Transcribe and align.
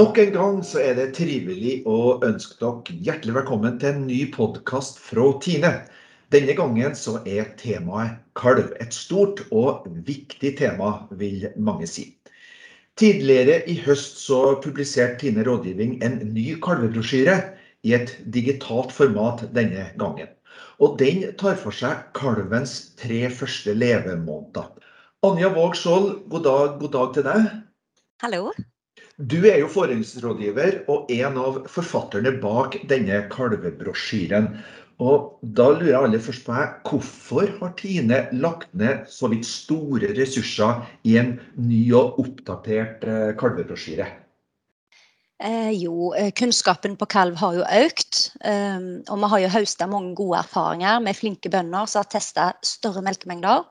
Nok 0.00 0.16
en 0.18 0.30
gang 0.32 0.60
så 0.64 0.78
er 0.80 0.94
det 0.96 1.10
trivelig 1.12 1.72
å 1.84 2.14
ønske 2.24 2.54
dere 2.62 2.94
hjertelig 3.04 3.34
velkommen 3.34 3.74
til 3.82 3.90
en 3.90 4.06
ny 4.08 4.20
podkast 4.32 4.96
fra 5.02 5.26
Tine. 5.44 5.72
Denne 6.32 6.54
gangen 6.56 6.94
så 6.96 7.18
er 7.28 7.50
temaet 7.60 8.14
kalv. 8.38 8.70
Et 8.80 8.96
stort 8.96 9.42
og 9.50 9.84
viktig 10.06 10.54
tema, 10.62 10.94
vil 11.20 11.44
mange 11.60 11.90
si. 11.90 12.06
Tidligere 12.96 13.58
i 13.68 13.76
høst 13.84 14.22
så 14.22 14.40
publiserte 14.64 15.20
Tine 15.26 15.44
Rådgivning 15.44 15.98
en 16.06 16.16
ny 16.32 16.46
kalvebrosjyre 16.64 17.36
i 17.84 17.92
et 17.98 18.16
digitalt 18.32 18.96
format 18.96 19.44
denne 19.52 19.90
gangen. 20.00 20.32
Og 20.80 20.96
den 21.02 21.26
tar 21.36 21.60
for 21.60 21.76
seg 21.76 22.08
kalvens 22.16 22.94
tre 22.96 23.26
første 23.28 23.76
levemåneder. 23.76 24.72
Anja 25.28 25.52
Våg 25.60 25.76
Skjold, 25.76 26.12
god 26.32 26.48
dag, 26.48 26.76
god 26.86 26.96
dag 26.96 27.16
til 27.18 27.32
deg. 27.34 27.56
Hallo. 28.24 28.46
Du 29.20 29.42
er 29.44 29.58
jo 29.60 29.66
forhåndsrådgiver 29.68 30.86
og 30.88 31.10
en 31.12 31.34
av 31.36 31.56
forfatterne 31.68 32.30
bak 32.40 32.78
denne 32.88 33.18
kalvebrosjyren. 33.28 34.46
Og 35.00 35.34
da 35.56 35.66
lurer 35.74 35.90
jeg 35.90 35.98
aller 35.98 36.22
først 36.24 36.46
på 36.46 36.54
meg, 36.54 36.78
hvorfor 36.88 37.50
har 37.58 37.74
Tine 37.76 38.22
lagt 38.32 38.72
ned 38.72 39.02
så 39.12 39.28
vidt 39.32 39.44
store 39.48 40.14
ressurser 40.16 40.80
i 41.08 41.18
en 41.20 41.34
ny 41.60 41.82
og 41.96 42.16
oppdatert 42.22 43.04
eh, 43.04 43.34
kalvebrosjyre? 43.40 44.08
Eh, 45.40 45.70
jo, 45.82 46.14
eh, 46.16 46.32
kunnskapen 46.36 46.96
på 47.00 47.08
kalv 47.12 47.36
har 47.40 47.60
jo 47.60 47.68
økt. 47.84 48.22
Um, 48.40 48.88
og 49.08 49.20
vi 49.20 49.30
har 49.34 49.44
jo 49.44 49.52
høsta 49.58 49.88
mange 49.88 50.14
gode 50.16 50.40
erfaringer 50.40 51.04
med 51.04 51.16
flinke 51.16 51.52
bønder 51.52 51.88
som 51.88 52.04
har 52.04 52.10
testa 52.12 52.50
større 52.64 53.04
melkemengder. 53.04 53.68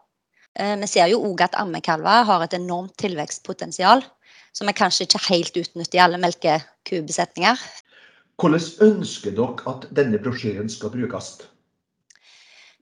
Eh, 0.57 0.77
vi 0.81 0.93
ser 0.93 1.09
jo 1.09 1.21
òg 1.25 1.45
at 1.45 1.57
ammekalver 1.57 2.25
har 2.29 2.45
et 2.45 2.57
enormt 2.57 2.97
tilvekstpotensial 3.01 4.05
som 4.53 4.69
vi 4.69 4.75
kanskje 4.77 5.07
ikke 5.07 5.21
helt 5.29 5.57
utnytter 5.61 5.99
i 5.99 6.03
alle 6.03 6.19
melkekubesetninger. 6.21 7.61
Hvordan 8.39 8.67
ønsker 8.85 9.35
dere 9.35 9.71
at 9.71 9.87
denne 9.95 10.19
brosjyren 10.21 10.71
skal 10.71 10.93
brukes? 10.93 11.33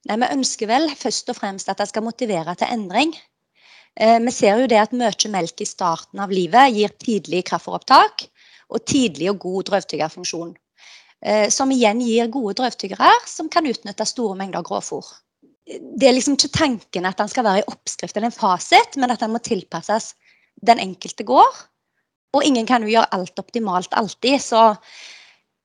Nei, 0.07 0.19
Vi 0.21 0.29
ønsker 0.38 0.69
vel 0.69 0.91
først 0.95 1.29
og 1.33 1.39
fremst 1.39 1.69
at 1.69 1.81
det 1.81 1.89
skal 1.89 2.05
motivere 2.05 2.55
til 2.55 2.69
endring. 2.71 3.15
Eh, 3.97 4.19
vi 4.21 4.31
ser 4.31 4.61
jo 4.61 4.69
det 4.69 4.79
at 4.79 4.93
mye 4.93 5.31
melk 5.33 5.61
i 5.61 5.65
starten 5.65 6.21
av 6.21 6.31
livet 6.31 6.75
gir 6.75 6.93
tidlig 7.01 7.43
kraftfôropptak 7.49 8.27
og 8.69 8.85
tidlig 8.85 9.31
og 9.31 9.39
god 9.39 9.71
drøvtyggerfunksjon. 9.71 10.53
Eh, 11.25 11.49
som 11.49 11.71
igjen 11.73 12.03
gir 12.05 12.29
gode 12.29 12.59
drøvtyggere 12.59 13.09
som 13.25 13.49
kan 13.49 13.65
utnytte 13.65 14.05
store 14.05 14.38
mengder 14.38 14.61
grovfôr. 14.61 15.05
Det 15.67 16.07
er 16.07 16.13
liksom 16.13 16.38
ikke 16.38 16.53
tanken 16.53 17.05
at 17.09 17.17
den 17.17 17.27
skal 17.27 17.43
være 17.43 17.63
i 17.63 17.67
oppskrift 17.67 18.15
eller 18.15 18.29
en 18.29 18.35
fasit, 18.38 18.95
men 18.95 19.11
at 19.11 19.19
den 19.19 19.33
må 19.33 19.41
tilpasses 19.43 20.13
den 20.61 20.80
enkelte 20.80 21.25
går. 21.27 21.61
Og 22.36 22.44
ingen 22.44 22.67
kan 22.69 22.83
jo 22.83 22.91
gjøre 22.91 23.11
alt 23.16 23.39
optimalt 23.39 23.94
alltid. 23.97 24.41
Så 24.41 24.61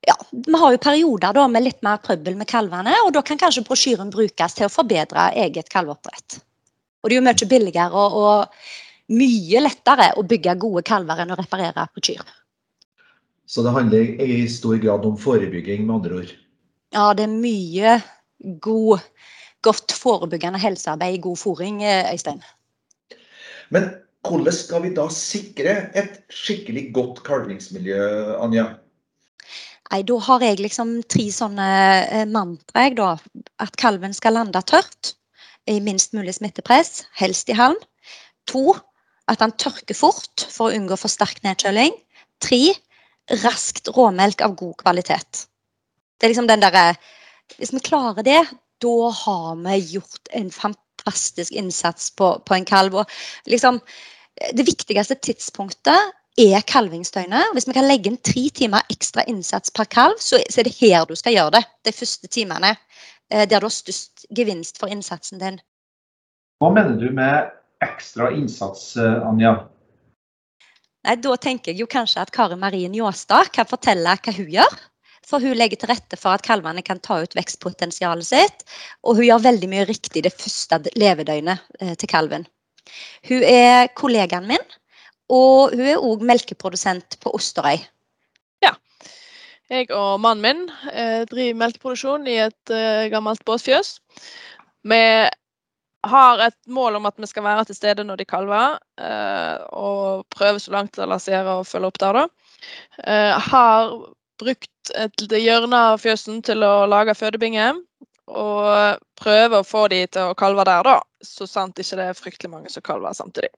ja, 0.06 0.14
vi 0.30 0.58
har 0.58 0.74
jo 0.74 0.82
perioder 0.82 1.34
da 1.36 1.46
med 1.50 1.66
litt 1.66 1.82
mer 1.86 2.00
trøbbel 2.02 2.36
med 2.38 2.50
kalvene, 2.50 2.94
og 3.06 3.12
da 3.14 3.22
kan 3.26 3.40
kanskje 3.40 3.64
brosjyren 3.66 4.10
brukes 4.14 4.56
til 4.58 4.66
å 4.66 4.72
forbedre 4.72 5.30
eget 5.44 5.70
kalveoppdrett. 5.72 6.40
Og 7.02 7.10
det 7.10 7.16
er 7.16 7.20
jo 7.20 7.26
mye 7.26 7.50
billigere 7.50 7.98
og, 7.98 8.16
og 8.18 9.18
mye 9.18 9.62
lettere 9.62 10.12
å 10.18 10.24
bygge 10.26 10.56
gode 10.62 10.84
kalver 10.86 11.22
enn 11.22 11.34
å 11.34 11.38
reparere 11.38 11.86
kyr. 12.00 12.22
Så 13.46 13.62
det 13.66 13.74
handler 13.74 14.22
i 14.22 14.42
stor 14.48 14.78
grad 14.80 15.04
om 15.06 15.16
forebygging, 15.18 15.84
med 15.86 15.98
andre 15.98 16.20
ord? 16.22 16.30
Ja, 16.94 17.10
det 17.16 17.26
er 17.26 17.34
mye 17.34 17.96
god, 18.64 19.02
godt 19.66 19.92
forebyggende 19.92 20.60
helsearbeid 20.62 21.18
i 21.18 21.22
god 21.22 21.38
fòring, 21.40 21.82
Øystein. 21.84 22.40
Men 23.72 23.90
hvordan 24.26 24.54
skal 24.54 24.84
vi 24.84 24.92
da 24.94 25.08
sikre 25.12 25.74
et 25.98 26.20
skikkelig 26.30 26.90
godt 26.94 27.22
kalvingsmiljø, 27.26 28.02
Anja? 28.42 28.68
Nei, 29.92 30.02
Da 30.08 30.18
har 30.24 30.40
jeg 30.40 30.60
liksom 30.62 31.02
tre 31.10 31.26
sånne 31.34 32.24
mantra, 32.30 32.86
jeg, 32.86 32.96
da. 32.96 33.16
At 33.60 33.76
kalven 33.76 34.14
skal 34.16 34.38
lande 34.38 34.62
tørt 34.64 35.12
i 35.68 35.80
minst 35.84 36.14
mulig 36.16 36.34
smittepress, 36.38 37.04
helst 37.18 37.50
i 37.52 37.58
halm. 37.58 37.78
To, 38.50 38.72
at 39.30 39.42
han 39.42 39.52
tørker 39.60 39.94
fort 39.94 40.46
for 40.50 40.70
å 40.70 40.78
unngå 40.78 40.96
for 40.98 41.12
sterk 41.12 41.42
nedkjøling. 41.44 41.92
Tre, 42.42 42.62
raskt 43.42 43.90
råmelk 43.94 44.42
av 44.42 44.56
god 44.58 44.78
kvalitet. 44.82 45.44
Det 46.18 46.26
er 46.26 46.32
liksom 46.32 46.50
den 46.50 46.62
derre 46.62 46.94
Hvis 47.58 47.72
vi 47.74 47.82
klarer 47.84 48.24
det, 48.24 48.40
da 48.80 49.10
har 49.12 49.56
vi 49.60 49.76
gjort 49.98 50.30
en 50.32 50.48
fantastisk 50.50 50.91
innsats 51.50 52.10
på, 52.16 52.34
på 52.46 52.54
en 52.54 52.64
kalv. 52.64 52.94
Og 53.02 53.06
liksom, 53.46 53.80
det 54.52 54.66
viktigste 54.66 55.14
tidspunktet 55.14 56.12
er 56.40 56.64
kalvingsdøgnet. 56.66 57.52
Hvis 57.52 57.68
vi 57.68 57.76
kan 57.76 57.88
legge 57.88 58.10
inn 58.10 58.20
tre 58.24 58.48
timer 58.54 58.86
ekstra 58.92 59.24
innsats 59.28 59.70
per 59.70 59.84
kalv, 59.84 60.16
så, 60.18 60.40
er 60.40 60.68
det 60.68 60.76
her 60.80 61.04
du 61.08 61.14
skal 61.18 61.36
gjøre 61.36 61.58
det. 61.58 61.64
De 61.84 61.92
første 61.92 62.28
timene. 62.28 62.76
Eh, 63.32 63.48
der 63.48 63.60
du 63.60 63.68
har 63.68 63.72
størst 63.72 64.26
gevinst 64.36 64.80
for 64.80 64.92
innsatsen 64.92 65.40
din. 65.40 65.60
Hva 66.60 66.70
mener 66.72 66.98
du 67.00 67.10
med 67.10 67.50
ekstra 67.82 68.30
innsats, 68.30 68.96
eh, 68.96 69.28
Anja? 69.28 69.68
Nei, 71.04 71.16
Da 71.16 71.36
tenker 71.36 71.72
jeg 71.72 71.80
jo 71.80 71.86
kanskje 71.86 72.22
at 72.22 72.30
Kari 72.30 72.56
Marie 72.56 72.88
Njåstad 72.88 73.52
kan 73.52 73.66
fortelle 73.66 74.16
hva 74.16 74.36
hun 74.36 74.50
gjør. 74.50 74.76
For 75.26 75.42
hun 75.42 75.54
legger 75.56 75.78
til 75.78 75.92
rette 75.92 76.18
for 76.18 76.34
at 76.34 76.44
kalvene 76.44 76.82
kan 76.84 77.00
ta 77.02 77.20
ut 77.22 77.36
vekstpotensialet 77.38 78.26
sitt. 78.26 78.64
Og 79.06 79.18
hun 79.18 79.28
gjør 79.28 79.46
veldig 79.46 79.70
mye 79.70 79.86
riktig 79.88 80.24
det 80.26 80.34
første 80.34 80.80
levedøgnet 80.98 81.62
eh, 81.80 81.94
til 81.98 82.10
kalven. 82.10 82.46
Hun 83.30 83.44
er 83.46 83.92
kollegaen 83.96 84.48
min, 84.50 84.64
og 85.32 85.76
hun 85.76 85.86
er 85.86 86.02
òg 86.02 86.24
melkeprodusent 86.26 87.20
på 87.22 87.32
Osterøy. 87.38 87.78
Ja. 88.64 88.74
Jeg 89.70 89.92
og 89.94 90.18
mannen 90.20 90.42
min 90.42 90.64
eh, 90.90 91.22
driver 91.30 91.60
melkeproduksjon 91.62 92.26
i 92.28 92.40
et 92.48 92.74
eh, 92.74 93.06
gammelt 93.12 93.44
båsfjøs. 93.46 93.94
Vi 94.90 95.04
har 96.02 96.42
et 96.42 96.58
mål 96.66 96.98
om 96.98 97.06
at 97.06 97.20
vi 97.22 97.28
skal 97.30 97.46
være 97.46 97.68
til 97.68 97.78
stede 97.78 98.02
når 98.02 98.18
de 98.18 98.24
kalver, 98.26 98.72
og 99.70 100.24
prøve 100.34 100.58
så 100.58 100.72
langt 100.74 100.96
det 100.98 101.06
lar 101.06 101.20
seg 101.22 101.36
gjøre 101.36 101.52
å 101.60 101.62
følge 101.62 101.90
opp 101.92 102.00
der, 102.02 102.18
da. 102.18 103.36
Har 103.46 103.92
brukt 104.42 104.92
et 104.98 105.24
hjørne 105.38 105.80
av 105.92 106.02
fjøsen 106.02 106.42
til 106.46 106.64
å 106.66 106.84
lage 106.90 107.16
fødebinge. 107.18 107.72
Og 108.32 109.02
prøve 109.18 109.60
å 109.60 109.66
få 109.66 109.88
de 109.92 110.04
til 110.06 110.30
å 110.30 110.38
kalve 110.38 110.64
der, 110.68 110.86
da. 110.86 111.00
Så 111.22 111.46
sant 111.50 111.78
ikke 111.78 111.98
det 111.98 112.08
er 112.10 112.18
fryktelig 112.18 112.50
mange 112.52 112.72
som 112.72 112.84
kalver 112.86 113.14
samtidig. 113.16 113.50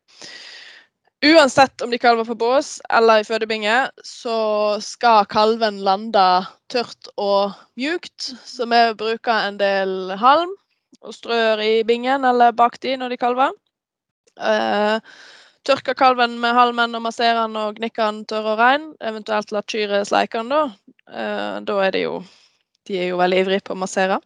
Uansett 1.25 1.81
om 1.81 1.93
de 1.93 1.99
kalver 1.99 2.27
på 2.29 2.35
bås 2.37 2.81
eller 2.93 3.23
i 3.23 3.25
fødebinge, 3.25 3.77
så 4.05 4.77
skal 4.85 5.25
kalven 5.31 5.79
lande 5.87 6.25
tørt 6.73 7.09
og 7.17 7.55
mjukt. 7.81 8.35
Så 8.45 8.67
vi 8.69 8.83
bruker 8.99 9.49
en 9.49 9.57
del 9.61 10.13
halm 10.21 10.53
og 11.05 11.17
strør 11.17 11.63
i 11.65 11.85
bingen 11.87 12.27
eller 12.29 12.53
bak 12.57 12.77
de 12.83 12.97
når 13.01 13.15
de 13.15 13.21
kalver. 13.21 13.57
Eh, 14.37 15.01
tørker 15.65 15.97
kalven 15.99 16.39
med 16.41 16.57
halmen 16.57 16.97
og 16.97 17.05
massere 17.07 17.47
den 17.47 17.57
og 17.61 17.79
gnikke 17.79 18.03
den 18.03 18.25
tørr 18.31 18.53
og 18.55 18.61
rein. 18.61 18.89
Eventuelt 19.05 19.53
la 19.55 19.63
kyret 19.67 20.09
sleike 20.09 20.41
den, 20.41 20.53
da. 20.53 20.65
Eh, 21.09 21.61
da 21.67 21.79
er 21.85 21.95
det 21.95 22.07
jo 22.07 22.25
De 22.85 22.99
er 23.01 23.07
jo 23.09 23.17
veldig 23.17 23.39
ivrige 23.41 23.65
på 23.65 23.73
å 23.73 23.81
massere. 23.81 24.19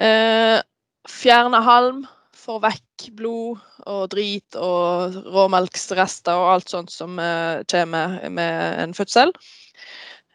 Eh, 0.00 0.56
fjerne 1.04 1.58
halm, 1.60 2.06
få 2.32 2.54
vekk 2.62 3.10
blod 3.18 3.58
og 3.84 4.06
drit 4.14 4.56
og 4.56 5.18
råmelksrester 5.34 6.32
og 6.32 6.52
alt 6.54 6.72
sånt 6.72 6.94
som 6.94 7.18
eh, 7.20 7.60
kommer 7.68 8.16
med 8.32 8.80
en 8.80 8.94
fødsel. 8.96 9.34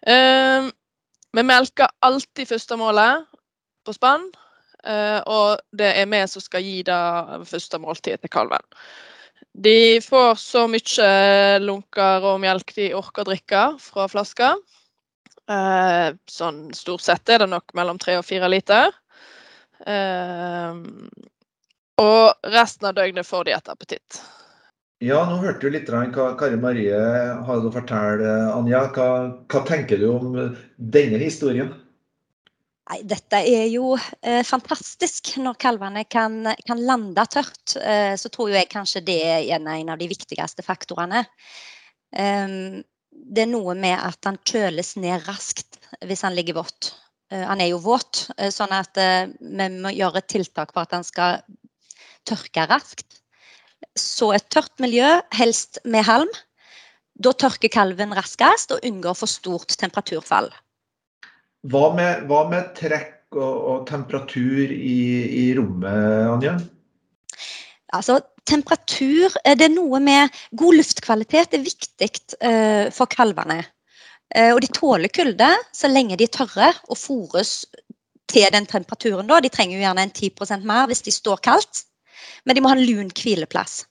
Eh, 0.06 0.70
vi 1.34 1.46
melker 1.48 1.90
alltid 2.06 2.52
første 2.52 2.78
målet 2.78 3.26
på 3.82 3.96
spann, 3.98 4.28
eh, 4.86 5.20
og 5.26 5.64
det 5.74 5.90
er 6.04 6.06
vi 6.12 6.22
som 6.30 6.44
skal 6.44 6.62
gi 6.62 6.84
det 6.86 7.02
første 7.50 7.82
måltidet 7.82 8.22
til 8.22 8.34
kalven. 8.38 8.70
De 9.54 10.02
får 10.02 10.36
så 10.42 10.66
mye 10.66 11.10
lunker 11.62 12.26
og 12.26 12.40
melk 12.42 12.74
de 12.76 12.90
orker 12.98 13.22
å 13.22 13.30
drikke 13.30 13.66
fra 13.82 14.08
flaska. 14.10 14.56
Eh, 15.50 16.10
sånn 16.30 16.72
stort 16.74 17.04
sett 17.06 17.30
er 17.30 17.44
det 17.44 17.52
nok 17.52 17.76
mellom 17.78 18.00
tre 18.02 18.18
og 18.18 18.26
fire 18.26 18.50
liter. 18.50 18.90
Ehm, 19.86 21.10
og 22.02 22.50
resten 22.56 22.90
av 22.90 22.96
døgnet 22.98 23.28
får 23.28 23.46
de 23.46 23.56
et 23.58 23.70
appetitt. 23.70 24.22
Ja, 25.04 25.20
nå 25.28 25.36
hørte 25.44 25.68
du 25.68 25.76
litt 25.76 25.90
hva 25.92 26.30
Kari 26.40 26.58
Marie 26.58 26.98
hadde 27.44 27.68
å 27.68 27.74
fortelle. 27.76 28.36
Anja, 28.56 28.86
hva, 28.96 29.08
hva 29.52 29.64
tenker 29.68 30.00
du 30.00 30.08
om 30.14 30.38
denne 30.78 31.20
historien? 31.20 31.74
Nei, 32.84 32.98
dette 33.08 33.40
er 33.48 33.70
jo 33.72 33.94
eh, 33.96 34.42
fantastisk. 34.44 35.38
Når 35.40 35.56
kalvene 35.62 36.04
kan, 36.12 36.42
kan 36.68 36.82
lande 36.84 37.24
tørt, 37.32 37.78
eh, 37.80 38.16
så 38.20 38.32
tror 38.34 38.52
jeg 38.52 38.72
kanskje 38.72 39.06
det 39.08 39.20
er 39.24 39.46
en 39.56 39.94
av 39.94 40.02
de 40.02 40.10
viktigste 40.12 40.66
faktorene. 40.66 41.24
Um, 42.14 42.84
det 43.14 43.46
er 43.46 43.50
noe 43.50 43.74
med 43.80 43.96
at 43.96 44.28
han 44.28 44.38
kjøles 44.46 44.94
ned 45.02 45.24
raskt 45.26 45.80
hvis 46.04 46.22
han 46.28 46.36
ligger 46.36 46.60
vått. 46.60 46.92
Uh, 47.32 47.46
han 47.48 47.64
er 47.64 47.72
jo 47.72 47.80
våt, 47.82 48.28
uh, 48.36 48.52
sånn 48.54 48.76
at 48.76 49.00
uh, 49.00 49.32
vi 49.40 49.70
må 49.80 49.94
gjøre 49.96 50.20
et 50.20 50.30
tiltak 50.36 50.76
for 50.76 50.84
at 50.84 50.94
han 50.94 51.08
skal 51.08 51.40
tørke 52.28 52.68
raskt. 52.68 53.22
Så 54.00 54.34
et 54.36 54.50
tørt 54.52 54.76
miljø, 54.84 55.08
helst 55.40 55.80
med 55.88 56.04
halm. 56.10 56.30
Da 57.16 57.32
tørker 57.32 57.72
kalven 57.72 58.14
raskest 58.18 58.76
og 58.76 58.84
unngår 58.84 59.16
for 59.18 59.32
stort 59.32 59.76
temperaturfall. 59.80 60.52
Hva 61.72 61.94
med, 61.96 62.26
hva 62.28 62.44
med 62.52 62.74
trekk 62.76 63.38
og, 63.38 63.56
og 63.72 63.86
temperatur 63.88 64.72
i, 64.74 64.98
i, 65.44 65.46
rommet, 65.58 66.28
Anja? 66.34 66.58
Altså, 67.94 68.20
temperatur 68.50 69.32
eh, 69.44 69.56
Det 69.56 69.70
er 69.70 69.76
noe 69.76 70.02
med 70.04 70.34
God 70.60 70.80
luftkvalitet 70.82 71.56
er 71.56 71.64
viktig 71.64 72.10
uh, 72.44 72.92
for 72.94 73.08
kalvene. 73.12 73.62
Uh, 74.34 74.52
og 74.56 74.60
de 74.66 74.72
tåler 74.76 75.14
kulde 75.14 75.50
så 75.76 75.92
lenge 75.92 76.18
de 76.20 76.28
er 76.28 76.36
tørre 76.36 76.74
og 76.90 77.00
fôres 77.00 77.62
til 78.34 78.48
den 78.52 78.68
temperaturen. 78.68 79.30
Da. 79.30 79.40
De 79.40 79.52
trenger 79.54 79.78
jo 79.78 79.86
gjerne 79.86 80.08
en 80.08 80.14
10% 80.14 80.68
mer 80.68 80.90
hvis 80.92 81.06
de 81.06 81.14
står 81.14 81.44
kaldt, 81.46 81.86
men 82.44 82.58
de 82.58 82.64
må 82.64 82.72
ha 82.74 82.78
en 82.78 82.86
lun 82.86 83.12
hvileplass. 83.14 83.84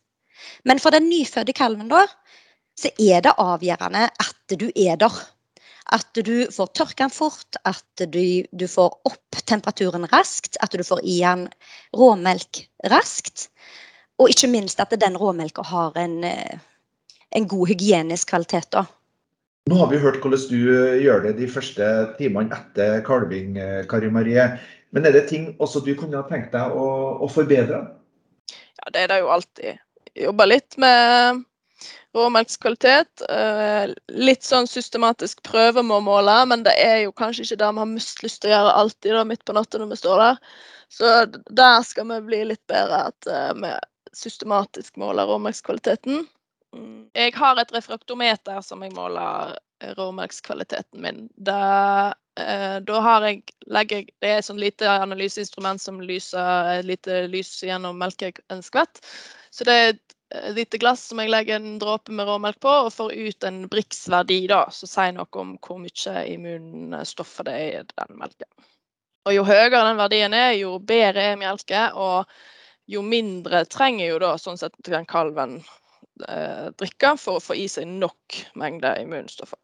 Men 0.69 0.83
for 0.83 0.95
den 0.95 1.09
nyfødte 1.09 1.55
kalven 1.57 1.89
da, 1.91 2.05
så 2.79 2.91
er 3.01 3.23
det 3.25 3.37
avgjørende 3.39 4.09
at 4.11 4.59
du 4.59 4.69
er 4.75 4.99
der. 5.01 5.23
At 5.93 6.09
du 6.17 6.47
får 6.49 6.71
tørka 6.73 7.05
den 7.05 7.13
fort, 7.13 7.59
at 7.69 8.05
du, 8.09 8.45
du, 8.49 8.65
får 8.69 8.95
opp 9.09 9.41
temperaturen 9.45 10.07
raskt, 10.13 10.57
at 10.65 10.73
du 10.73 10.85
får 10.87 11.03
i 11.05 11.19
den 11.21 11.47
råmelk 11.97 12.63
raskt. 12.93 13.51
Og 14.21 14.33
ikke 14.33 14.49
minst 14.53 14.81
at 14.81 14.95
den 14.97 15.19
råmelka 15.21 15.65
har 15.69 15.97
en, 16.01 16.23
eh, 16.25 16.59
en, 17.37 17.49
god 17.49 17.69
hygienisk 17.69 18.33
kvalitet. 18.33 18.71
da. 18.73 18.87
Nå 19.69 19.79
har 19.79 19.93
vi 19.93 20.01
hørt 20.01 20.23
hvordan 20.25 20.49
du 20.49 20.61
eh, 20.73 21.03
gjør 21.05 21.27
det 21.27 21.37
de 21.43 21.51
første 21.51 21.93
timene 22.17 22.57
etter 22.57 23.05
kalving, 23.05 23.59
eh, 23.61 23.85
Kari 23.91 24.11
Marie. 24.11 24.49
Men 24.93 25.07
er 25.07 25.13
det 25.13 25.29
ting 25.29 25.53
også 25.61 25.85
du 25.85 25.95
kunne 25.97 26.17
ha 26.17 26.25
tenkt 26.29 26.53
deg 26.57 26.73
å, 26.73 26.89
å 27.21 27.29
forbedre? 27.29 27.85
Ja, 28.81 28.93
det 28.93 29.05
er 29.05 29.13
det 29.13 29.23
jo 29.23 29.33
alltid. 29.33 29.81
Jobba 30.17 30.49
litt 30.49 30.77
med 30.81 31.45
råmelkskvalitet. 32.17 33.25
Litt 34.13 34.45
sånn 34.45 34.69
systematisk 34.69 35.41
prøve 35.47 35.85
med 35.85 35.97
å 35.97 36.05
måle, 36.05 36.35
men 36.51 36.67
det 36.67 36.75
er 36.81 36.99
jo 37.07 37.15
kanskje 37.17 37.47
ikke 37.47 37.61
det 37.63 37.71
vi 37.73 37.83
har 37.85 37.91
mest 37.95 38.23
lyst 38.25 38.43
til 38.43 38.53
å 38.53 38.55
gjøre 38.57 38.75
alltid 38.83 39.17
da, 39.17 39.25
midt 39.31 39.45
på 39.49 39.57
natta 39.57 39.81
når 39.81 39.95
vi 39.95 40.01
står 40.03 40.23
der. 40.25 40.43
Så 40.93 41.13
der 41.49 41.89
skal 41.89 42.11
vi 42.11 42.21
bli 42.27 42.43
litt 42.51 42.63
bedre. 42.69 43.07
At 43.09 43.33
vi 43.57 43.73
systematisk 44.13 44.97
måler 44.97 45.27
råmelkskvaliteten. 45.27 46.27
Mm. 46.77 47.09
Jeg 47.15 47.35
har 47.37 47.61
et 47.61 47.73
refraktometer 47.75 48.61
som 48.65 48.83
jeg 48.85 48.95
måler 48.97 49.57
råmelkskvaliteten 49.99 51.03
min. 51.03 51.27
Da, 51.37 52.15
eh, 52.41 52.79
da 52.87 53.01
har 53.01 53.27
jeg, 53.27 53.43
legger, 53.67 54.07
det 54.23 54.31
er 54.31 54.41
et 54.41 54.49
sånn 54.49 54.61
lite 54.61 54.89
analyseinstrument 54.89 55.83
som 55.83 56.01
lyser 56.01 56.79
et 56.79 56.89
lite 56.89 57.25
lys 57.33 57.55
gjennom 57.65 57.99
melke 57.99 58.33
en 58.53 58.63
skvett. 58.65 59.03
Så 59.53 59.69
det 59.69 59.77
er 59.77 59.99
et 60.35 60.55
lite 60.57 60.79
glass 60.81 61.05
som 61.11 61.21
jeg 61.21 61.31
legger 61.33 61.59
en 61.59 61.79
dråpe 61.81 62.13
med 62.15 62.29
råmelk 62.29 62.61
på, 62.63 62.73
og 62.87 62.93
får 62.95 63.13
ut 63.13 63.47
en 63.49 63.63
Brix-verdi 63.71 64.41
da, 64.51 64.65
som 64.73 64.91
sier 64.91 65.15
noe 65.17 65.43
om 65.43 65.57
hvor 65.63 65.81
mye 65.83 66.25
immunstoffer 66.33 67.49
det 67.49 67.57
er 67.59 67.81
i 67.81 67.87
den 67.93 68.19
melken. 68.21 68.49
Og 69.29 69.37
Jo 69.37 69.45
høyere 69.47 69.85
den 69.87 70.01
verdien 70.01 70.35
er, 70.35 70.53
jo 70.59 70.79
bedre 70.83 71.33
er 71.33 71.39
melke. 71.41 71.85
Og 71.95 72.27
jo 72.91 73.03
mindre 73.07 73.65
trenger 73.71 74.09
jo 74.09 74.19
da 74.23 74.35
sånn 74.41 74.59
sett 74.59 74.75
den 74.89 75.07
kalven 75.07 75.61
eh, 76.27 76.73
drikke 76.79 77.15
for 77.21 77.39
å 77.39 77.45
få 77.45 77.57
i 77.59 77.69
seg 77.71 77.87
nok 77.87 78.43
mengde 78.59 78.97
immunstoffer. 79.05 79.59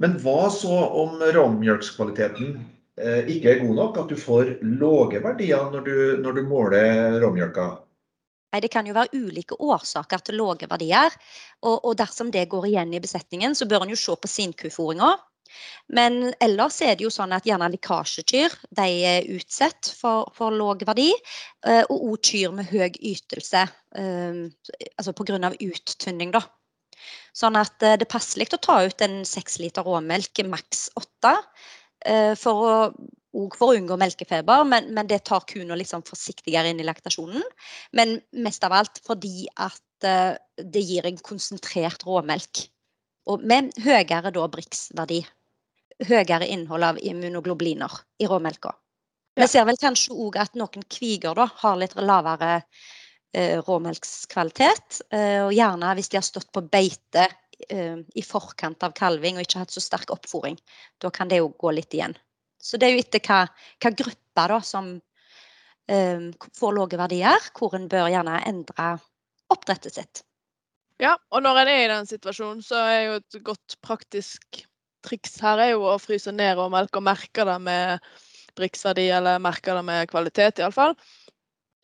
Men 0.00 0.14
hva 0.22 0.48
så 0.54 0.76
om 1.02 1.18
råmjølkskvaliteten 1.20 2.54
eh, 3.02 3.26
ikke 3.34 3.50
er 3.52 3.62
god 3.64 3.76
nok? 3.82 3.98
At 4.04 4.14
du 4.14 4.16
får 4.16 4.54
lave 4.62 5.20
verdier 5.26 5.66
når 5.74 5.86
du, 5.88 5.96
når 6.22 6.38
du 6.38 6.42
måler 6.48 7.18
råmjølka? 7.24 7.70
Nei, 8.50 8.60
Det 8.60 8.70
kan 8.72 8.86
jo 8.86 8.96
være 8.96 9.14
ulike 9.14 9.54
årsaker 9.62 10.22
til 10.26 10.40
lave 10.40 10.68
verdier. 10.70 11.14
Og, 11.62 11.84
og, 11.84 11.96
dersom 11.98 12.30
det 12.34 12.48
går 12.50 12.70
igjen 12.70 12.94
i 12.94 13.02
besetningen, 13.02 13.54
så 13.54 13.68
bør 13.70 13.86
en 13.86 13.94
jo 13.94 13.98
se 13.98 14.16
på 14.16 14.30
sinkufòringa. 14.30 15.16
Men 15.90 16.32
ellers 16.42 16.78
er 16.84 16.94
det 16.94 17.06
jo 17.06 17.12
sånn 17.12 17.34
at 17.34 17.46
gjerne 17.48 17.70
lekkasjekyr 17.72 18.54
de 18.78 18.86
er 19.10 19.28
utsatt 19.34 19.90
for, 19.98 20.30
for 20.36 20.54
lav 20.54 20.82
verdi. 20.86 21.10
Eh, 21.66 21.82
og 21.82 22.06
òg 22.12 22.30
kyr 22.30 22.54
med 22.54 22.70
høy 22.70 22.90
ytelse, 22.94 23.66
eh, 23.98 24.40
altså 24.96 25.14
pga. 25.18 25.50
uttynning. 25.50 26.34
da. 26.36 26.44
Sånn 27.34 27.58
at 27.58 27.82
eh, 27.82 27.98
det 27.98 28.06
er 28.06 28.14
passelig 28.14 28.50
å 28.54 28.62
ta 28.62 28.80
ut 28.86 29.06
en 29.06 29.22
seks 29.26 29.58
liter 29.62 29.86
råmelk, 29.86 30.44
maks 30.46 30.88
åtte. 30.98 31.36
For 32.40 32.64
å, 32.64 32.76
for 33.32 33.70
å 33.70 33.76
unngå 33.78 33.96
melkefeber, 34.00 34.64
men, 34.66 34.90
men 34.96 35.08
det 35.10 35.22
tar 35.28 35.44
kua 35.48 35.78
liksom 35.78 36.02
forsiktigere 36.06 36.72
inn 36.72 36.82
i 36.82 36.86
laktasjonen. 36.86 37.44
Men 37.96 38.18
mest 38.32 38.64
av 38.66 38.74
alt 38.74 39.02
fordi 39.06 39.46
at 39.56 39.80
det 40.00 40.80
gir 40.80 41.04
en 41.06 41.18
konsentrert 41.20 42.06
råmelk. 42.08 42.64
Og 43.30 43.44
med 43.46 43.68
høyere 43.84 44.32
da 44.32 44.46
Brix-verdi 44.50 45.20
høyere 46.08 46.48
innhold 46.48 46.84
av 46.84 47.00
immunoglobuliner 47.02 48.00
i 48.20 48.28
råmelka. 48.30 48.72
Vi 49.36 49.46
ser 49.48 49.66
vel 49.68 49.78
kanskje 49.80 50.16
òg 50.16 50.38
at 50.42 50.56
noen 50.58 50.84
kviger 50.90 51.36
da, 51.38 51.46
har 51.62 51.78
litt 51.78 51.94
lavere 51.96 52.62
eh, 53.34 53.60
råmelkskvalitet. 53.64 55.02
Eh, 55.12 55.38
og 55.46 55.54
gjerne 55.54 55.94
hvis 55.96 56.10
de 56.12 56.18
har 56.18 56.26
stått 56.26 56.50
på 56.52 56.64
beite 56.72 57.28
eh, 57.68 58.00
i 58.00 58.24
forkant 58.26 58.82
av 58.86 58.96
kalving 58.96 59.38
og 59.38 59.46
ikke 59.46 59.62
hatt 59.62 59.74
så 59.74 59.82
sterk 59.84 60.12
oppfòring. 60.14 60.58
Da 61.00 61.12
kan 61.14 61.30
det 61.30 61.40
jo 61.40 61.52
gå 61.56 61.72
litt 61.76 61.94
igjen. 61.96 62.16
Så 62.60 62.80
det 62.80 62.88
er 62.88 62.96
jo 62.96 63.04
etter 63.04 63.22
hva, 63.24 63.44
hva 63.80 63.92
grupper 63.96 64.54
da, 64.54 64.58
som 64.64 64.90
eh, 65.90 66.26
får 66.58 66.74
lave 66.76 67.00
verdier, 67.00 67.50
hvor 67.56 67.76
en 67.78 67.88
bør 67.90 68.10
gjerne 68.12 68.40
endre 68.48 68.90
oppdrettet 69.50 69.96
sitt. 69.96 70.24
Ja, 71.00 71.14
og 71.32 71.42
når 71.42 71.62
en 71.62 71.70
er 71.72 71.84
i 71.86 71.92
den 71.94 72.08
situasjonen, 72.08 72.60
så 72.64 72.82
er 72.84 73.00
jo 73.06 73.14
et 73.20 73.40
godt 73.46 73.78
praktisk 73.84 74.66
triks 75.06 75.38
her 75.40 75.60
er 75.60 75.72
jo 75.74 75.86
å 75.88 75.98
fryse 76.00 76.32
ned 76.34 76.60
og 76.60 76.72
melke 76.74 77.00
og 77.00 77.06
merke 77.06 77.46
det 77.48 77.56
med 77.64 78.10
briksverdi, 78.58 79.06
eller 79.14 79.40
merke 79.42 79.74
det 79.76 79.84
med 79.86 80.10
kvalitet, 80.10 80.60
iallfall. 80.60 80.96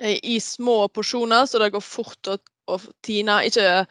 I 0.04 0.36
små 0.44 0.90
porsjoner, 0.92 1.46
så 1.48 1.60
det 1.62 1.70
går 1.72 1.84
fort 1.84 2.28
å, 2.28 2.36
å 2.68 2.76
tine. 3.06 3.38
Ikke, 3.48 3.86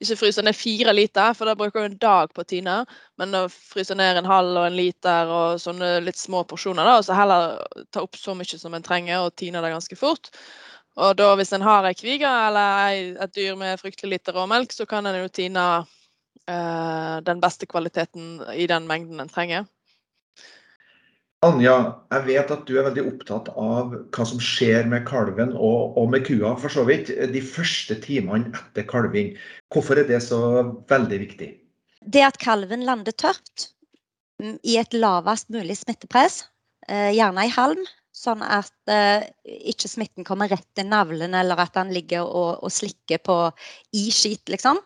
ikke 0.00 0.16
fryse 0.22 0.42
ned 0.44 0.56
fire 0.56 0.94
liter, 0.96 1.34
for 1.36 1.48
da 1.48 1.56
bruker 1.58 1.84
du 1.84 1.90
en 1.90 2.00
dag 2.00 2.32
på 2.34 2.44
å 2.44 2.48
tine. 2.48 2.78
Men 3.20 3.36
å 3.36 3.44
fryse 3.52 3.94
ned 3.96 4.20
en 4.20 4.28
halv 4.30 4.56
og 4.56 4.66
en 4.66 4.78
liter 4.78 5.30
og 5.30 5.60
sånne 5.62 5.98
litt 6.06 6.20
små 6.20 6.42
porsjoner, 6.48 6.88
da, 6.88 6.96
og 6.98 7.06
så 7.06 7.18
heller 7.18 7.60
ta 7.92 8.04
opp 8.06 8.18
så 8.18 8.34
mye 8.38 8.60
som 8.60 8.74
en 8.76 8.86
trenger 8.86 9.26
og 9.26 9.36
tine 9.40 9.62
det 9.62 9.72
ganske 9.74 10.00
fort. 10.00 10.32
Og 11.00 11.14
da 11.20 11.30
hvis 11.38 11.52
en 11.54 11.64
har 11.64 11.86
ei 11.86 11.94
kvige 11.94 12.28
eller 12.48 13.14
et 13.22 13.36
dyr 13.36 13.56
med 13.60 13.78
fryktelig 13.80 14.18
lite 14.18 14.34
råmelk, 14.36 14.72
så 14.74 14.88
kan 14.88 15.06
en 15.06 15.20
jo 15.22 15.32
tine 15.32 15.66
Eh, 16.50 17.20
den 17.22 17.40
beste 17.40 17.66
kvaliteten 17.66 18.40
i 18.54 18.66
den 18.66 18.86
mengden 18.86 19.20
en 19.20 19.28
trenger. 19.28 19.66
Anja, 21.46 21.74
jeg 22.12 22.26
vet 22.26 22.50
at 22.52 22.66
du 22.68 22.74
er 22.76 22.84
veldig 22.90 23.04
opptatt 23.08 23.46
av 23.56 23.94
hva 24.12 24.24
som 24.28 24.40
skjer 24.44 24.88
med 24.90 25.06
kalven 25.08 25.54
og, 25.56 25.96
og 25.96 26.10
med 26.12 26.26
kua, 26.26 26.52
for 26.60 26.72
så 26.72 26.84
vidt, 26.88 27.08
de 27.08 27.40
første 27.40 27.96
timene 28.04 28.52
etter 28.52 28.84
kalving. 28.88 29.32
Hvorfor 29.72 30.02
er 30.02 30.08
det 30.10 30.20
så 30.26 30.40
veldig 30.90 31.20
viktig? 31.22 31.48
Det 32.04 32.26
at 32.26 32.36
kalven 32.40 32.84
lander 32.84 33.16
tørt 33.16 33.70
mm, 34.42 34.58
i 34.68 34.76
et 34.80 34.92
lavest 34.96 35.48
mulig 35.52 35.78
smittepress, 35.80 36.42
eh, 36.88 37.08
gjerne 37.16 37.48
i 37.48 37.54
halm, 37.56 37.88
sånn 38.20 38.42
at 38.44 38.74
uh, 38.92 39.24
ikke 39.72 39.88
smitten 39.88 40.26
kommer 40.28 40.50
rett 40.52 40.66
til 40.76 40.90
navlen, 40.90 41.32
eller 41.32 41.62
at 41.62 41.78
han 41.78 41.92
ligger 41.94 42.26
og, 42.26 42.58
og 42.60 42.72
slikker 42.74 43.22
på 43.24 43.36
i 43.96 44.10
skit, 44.12 44.44
liksom 44.52 44.82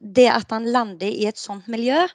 det 0.00 0.28
at 0.32 0.52
han 0.54 0.68
lander 0.72 1.08
i 1.08 1.26
et 1.28 1.40
sånt 1.40 1.66
miljø, 1.68 2.06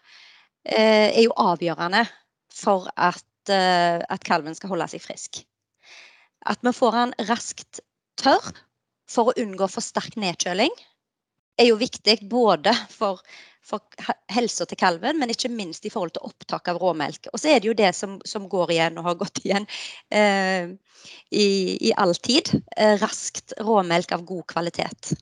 eh, 0.66 1.10
er 1.12 1.22
jo 1.24 1.36
avgjørende 1.38 2.06
for 2.54 2.90
at, 2.98 3.24
eh, 3.50 4.02
at 4.02 4.26
kalven 4.28 4.56
skal 4.58 4.74
holde 4.74 4.90
seg 4.92 5.04
frisk. 5.04 5.42
At 6.50 6.62
vi 6.66 6.74
får 6.74 6.98
han 6.98 7.16
raskt 7.30 7.82
tørr 8.22 8.52
for 9.10 9.32
å 9.32 9.38
unngå 9.42 9.68
for 9.72 9.84
sterk 9.84 10.18
nedkjøling, 10.20 10.74
er 11.60 11.68
jo 11.70 11.80
viktig 11.80 12.18
både 12.32 12.74
for, 12.90 13.20
for 13.66 13.84
helsa 14.32 14.66
til 14.66 14.80
kalven, 14.80 15.20
men 15.20 15.34
ikke 15.34 15.52
minst 15.52 15.86
i 15.86 15.92
forhold 15.94 16.16
til 16.16 16.30
opptak 16.30 16.72
av 16.72 16.80
råmelk. 16.82 17.30
Og 17.34 17.42
så 17.42 17.52
er 17.52 17.60
det 17.62 17.70
jo 17.70 17.78
det 17.78 17.92
som, 17.98 18.20
som 18.26 18.48
går 18.50 18.74
igjen 18.78 19.02
og 19.02 19.10
har 19.10 19.20
gått 19.20 19.44
igjen 19.44 19.68
eh, 20.16 20.72
i, 21.30 21.50
i 21.90 21.92
all 22.00 22.16
tid. 22.16 22.54
Eh, 22.78 22.96
raskt 23.02 23.54
råmelk 23.60 24.16
av 24.16 24.26
god 24.30 24.48
kvalitet 24.54 25.14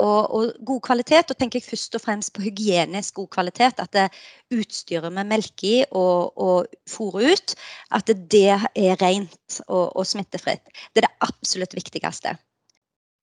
og, 0.00 0.34
og, 0.34 0.52
god 0.66 0.80
kvalitet. 0.88 1.28
Da 1.28 1.36
tenker 1.36 1.60
jeg 1.60 1.68
først 1.68 1.96
og 1.98 2.02
fremst 2.04 2.32
på 2.34 2.44
hygienisk 2.44 3.14
god 3.20 3.28
kvalitet. 3.36 3.82
At 3.82 3.92
det 3.96 4.08
utstyret 4.56 5.12
vi 5.12 5.24
melker 5.32 5.68
i 5.68 5.84
og, 5.90 6.38
og 6.40 6.66
fôrer 6.90 7.34
ut, 7.34 7.54
at 7.96 8.12
det 8.32 8.46
er 8.50 8.96
rent 9.02 9.60
og, 9.68 9.96
og, 9.96 10.06
smittefritt. 10.06 10.64
Det 10.90 11.04
er 11.04 11.08
det 11.08 11.28
absolutt 11.28 11.76
viktigste. 11.76 12.36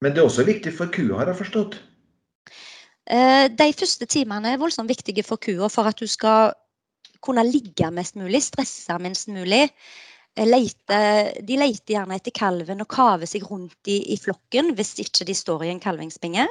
Men 0.01 0.13
det 0.13 0.21
er 0.21 0.29
også 0.29 0.45
viktig 0.45 0.73
for 0.77 0.93
kua, 0.93 1.17
har 1.17 1.31
jeg 1.31 1.41
forstått? 1.41 1.79
Eh, 3.07 3.47
de 3.49 3.67
første 3.73 4.05
timene 4.05 4.53
er 4.53 4.61
voldsomt 4.61 4.91
viktige 4.91 5.23
for 5.25 5.41
kua 5.41 5.71
for 5.71 5.89
at 5.89 5.97
du 5.97 6.05
skal 6.11 6.53
kunne 7.23 7.45
ligge 7.47 7.89
mest 7.91 8.17
mulig, 8.19 8.43
stresse 8.45 8.97
minst 9.01 9.31
mulig. 9.31 9.65
Leter, 10.37 11.31
de 11.41 11.57
leter 11.57 11.95
gjerne 11.95 12.17
etter 12.19 12.33
kalven 12.35 12.83
og 12.83 12.89
kaver 12.93 13.29
seg 13.29 13.47
rundt 13.49 13.89
i, 13.89 13.97
i, 14.13 14.17
flokken 14.21 14.75
hvis 14.77 14.93
ikke 15.01 15.25
de 15.25 15.33
står 15.37 15.65
i 15.65 15.71
en 15.73 15.81
kalvingsbinge. 15.81 16.45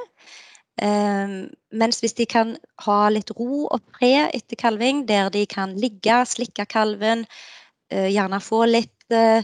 Um, 0.77 1.47
mens 1.73 2.03
hvis 2.03 2.13
de 2.19 2.27
kan 2.29 2.53
ha 2.85 2.97
litt 3.09 3.31
ro 3.33 3.63
og 3.65 3.79
fred 3.95 4.35
etter 4.37 4.59
kalving, 4.59 5.05
der 5.09 5.31
de 5.33 5.45
kan 5.49 5.73
ligge, 5.79 6.19
slikke 6.29 6.67
kalven, 6.69 7.23
uh, 7.93 8.09
gjerne 8.11 8.41
få 8.43 8.65
litt 8.69 9.15
uh, 9.15 9.41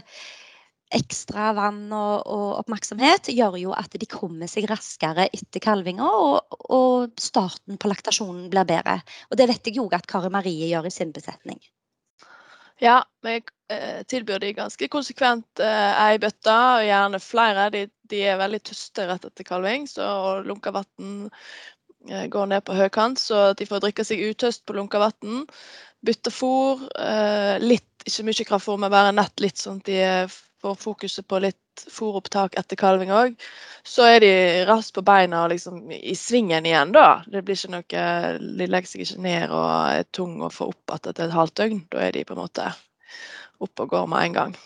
ekstra 0.94 1.50
vann 1.56 1.88
og, 1.90 2.22
og, 2.30 2.48
oppmerksomhet, 2.60 3.32
gjør 3.34 3.58
jo 3.58 3.72
at 3.74 3.96
de 3.98 4.06
kommer 4.10 4.50
seg 4.50 4.68
raskere 4.70 5.26
etter 5.34 5.62
kalvinga, 5.62 6.06
og, 6.06 6.58
og, 6.68 7.14
starten 7.18 7.80
på 7.80 7.90
laktasjonen 7.90 8.46
blir 8.52 8.68
bedre. 8.68 9.00
Og 9.30 9.40
det 9.40 9.48
vet 9.50 9.66
jeg 9.66 9.80
jo 9.80 9.88
at 9.90 10.06
Kari 10.10 10.30
Marie 10.30 10.70
gjør 10.70 10.86
i 10.86 10.94
sin 10.94 11.10
besetning. 11.16 11.58
Ja, 12.82 13.04
vi 13.22 13.36
eh, 13.70 14.02
tilbyr 14.10 14.40
de 14.42 14.52
ganske 14.52 14.88
konsekvent 14.90 15.60
eh, 15.62 16.00
ei 16.08 16.18
bøtte, 16.18 16.54
og 16.54 16.86
gjerne 16.86 17.20
flere. 17.22 17.68
De, 17.70 17.84
de, 18.10 18.22
er 18.26 18.40
veldig 18.40 18.60
tyste 18.66 19.06
rett 19.08 19.26
etter 19.28 19.46
kalving, 19.46 19.86
så 19.90 20.40
lunka 20.42 20.72
vann 20.74 21.28
eh, 22.10 22.26
går 22.32 22.50
ned 22.50 22.64
på 22.66 22.74
høykant, 22.74 23.22
så 23.22 23.52
de 23.54 23.68
får 23.70 23.84
drikke 23.86 24.06
seg 24.06 24.24
utøst 24.26 24.64
på 24.66 24.74
lunka 24.78 25.02
vann. 25.02 25.44
Bytte 26.04 26.28
fôr. 26.34 26.82
litt, 27.64 27.88
ikke 28.04 28.26
mye 28.28 28.44
kraftfôr, 28.44 28.76
men 28.76 28.92
bare 28.92 29.14
nett 29.16 29.40
litt, 29.40 29.56
sånn 29.56 29.78
at 29.80 29.86
de 29.88 30.00
får 30.60 30.74
fokuset 30.82 31.24
på 31.30 31.38
litt 31.40 31.63
fôropptak 31.90 32.58
etter 32.60 32.78
kalving 32.78 33.12
òg. 33.14 33.34
Så 33.84 34.06
er 34.08 34.20
de 34.24 34.32
raskt 34.68 34.94
på 34.96 35.04
beina 35.04 35.44
og 35.44 35.52
liksom 35.52 35.90
i 35.94 36.14
svingen 36.16 36.66
igjen, 36.68 36.94
da. 36.94 37.24
Det 37.30 37.42
blir 37.44 37.58
ikke 37.58 37.74
noe, 37.74 38.04
De 38.40 38.68
legger 38.70 38.90
seg 38.90 39.04
ikke 39.04 39.24
ned 39.26 39.50
og 39.50 39.66
er 39.98 40.06
tung 40.16 40.38
å 40.42 40.52
få 40.52 40.70
opp 40.72 40.94
igjen 40.96 41.10
etter 41.10 41.28
et 41.28 41.36
halvt 41.36 41.56
døgn. 41.60 41.82
Da 41.92 42.06
er 42.06 42.14
de 42.16 42.24
på 42.24 42.36
en 42.36 42.44
måte 42.44 42.70
oppe 43.64 43.86
og 43.86 43.92
går 43.92 44.08
med 44.10 44.28
en 44.28 44.38
gang. 44.38 44.56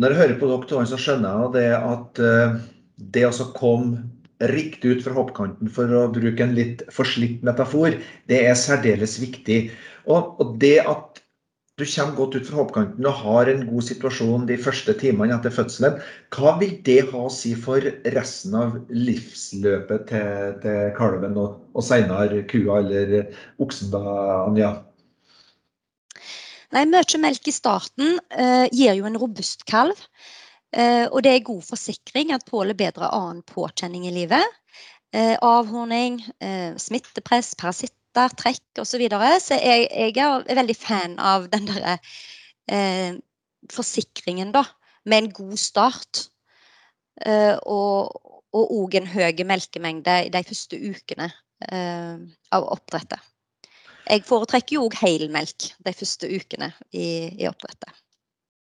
Når 0.00 0.12
jeg 0.12 0.20
hører 0.20 0.38
på 0.40 0.48
dere 0.50 0.86
så 0.90 0.98
skjønner 0.98 1.44
jeg 1.44 1.52
det 1.58 1.68
at 1.76 2.22
eh, 2.26 2.56
det 3.14 3.28
å 3.28 3.52
komme 3.54 4.00
riktig 4.50 4.96
ut 4.96 5.04
fra 5.04 5.14
hoppkanten, 5.18 5.68
for 5.68 5.90
å 5.92 6.06
bruke 6.12 6.44
en 6.44 6.56
litt 6.56 6.82
forslitt 6.94 7.42
metafor, 7.44 7.98
det 8.30 8.38
er 8.48 8.56
særdeles 8.56 9.18
viktig. 9.20 9.60
Og, 10.08 10.40
og 10.40 10.54
det 10.62 10.78
at 10.80 11.09
du 11.80 11.86
kommer 11.88 12.16
godt 12.18 12.36
ut 12.36 12.48
fra 12.48 12.58
hoppkanten 12.60 13.06
og 13.08 13.22
har 13.22 13.48
en 13.50 13.62
god 13.68 13.86
situasjon 13.88 14.46
de 14.48 14.58
første 14.60 14.94
timene 15.00 15.34
etter 15.36 15.54
fødselen. 15.54 15.96
Hva 16.34 16.54
vil 16.60 16.76
det 16.86 17.00
ha 17.10 17.24
å 17.26 17.32
si 17.32 17.54
for 17.58 17.84
resten 18.14 18.56
av 18.58 18.76
livsløpet 18.92 20.06
til, 20.10 20.54
til 20.62 20.92
kalven 20.98 21.38
og, 21.40 21.58
og 21.74 21.86
senere 21.86 22.44
kua 22.50 22.82
eller 22.82 23.32
oksen, 23.62 23.90
da, 23.94 24.04
Anja? 24.44 24.70
Nei, 26.70 26.84
Mye 26.86 27.18
melk 27.18 27.48
i 27.50 27.54
starten 27.54 28.18
eh, 28.30 28.66
gir 28.70 28.94
jo 28.98 29.08
en 29.08 29.18
robust 29.18 29.64
kalv. 29.70 29.98
Eh, 30.70 31.06
og 31.10 31.24
det 31.26 31.32
er 31.34 31.48
god 31.48 31.64
forsikring 31.66 32.30
at 32.36 32.46
tåler 32.46 32.78
bedre 32.78 33.08
annen 33.10 33.42
påkjenning 33.48 34.06
i 34.06 34.14
livet. 34.14 34.44
Eh, 35.10 35.34
avhorning, 35.42 36.20
smittepress, 36.78 37.56
parasitt 37.58 37.96
smerter, 38.10 38.34
trekk 38.36 38.80
osv. 38.80 38.90
Så, 38.90 38.98
videre. 38.98 39.40
så 39.40 39.54
jeg, 39.54 39.88
jeg, 39.90 40.16
er 40.18 40.56
veldig 40.56 40.76
fan 40.76 41.18
av 41.18 41.48
den 41.50 41.66
derre 41.66 41.98
eh, 42.68 43.18
forsikringen, 43.70 44.52
da. 44.52 44.64
Med 45.06 45.24
en 45.24 45.32
god 45.32 45.58
start. 45.58 46.28
Eh, 47.24 47.56
og 47.66 48.10
òg 48.52 48.94
en 48.96 49.06
høy 49.06 49.44
melkemengde 49.44 50.26
i 50.26 50.30
de 50.30 50.42
første 50.42 50.76
ukene 50.76 51.30
eh, 51.70 52.16
av 52.52 52.66
oppdrettet. 52.66 53.20
Jeg 54.10 54.24
foretrekker 54.26 54.74
jo 54.74 54.88
òg 54.88 54.96
helmelk 54.98 55.70
de 55.84 55.92
første 55.94 56.26
ukene 56.26 56.72
i, 56.90 57.30
i, 57.38 57.46
oppdrettet. 57.46 57.92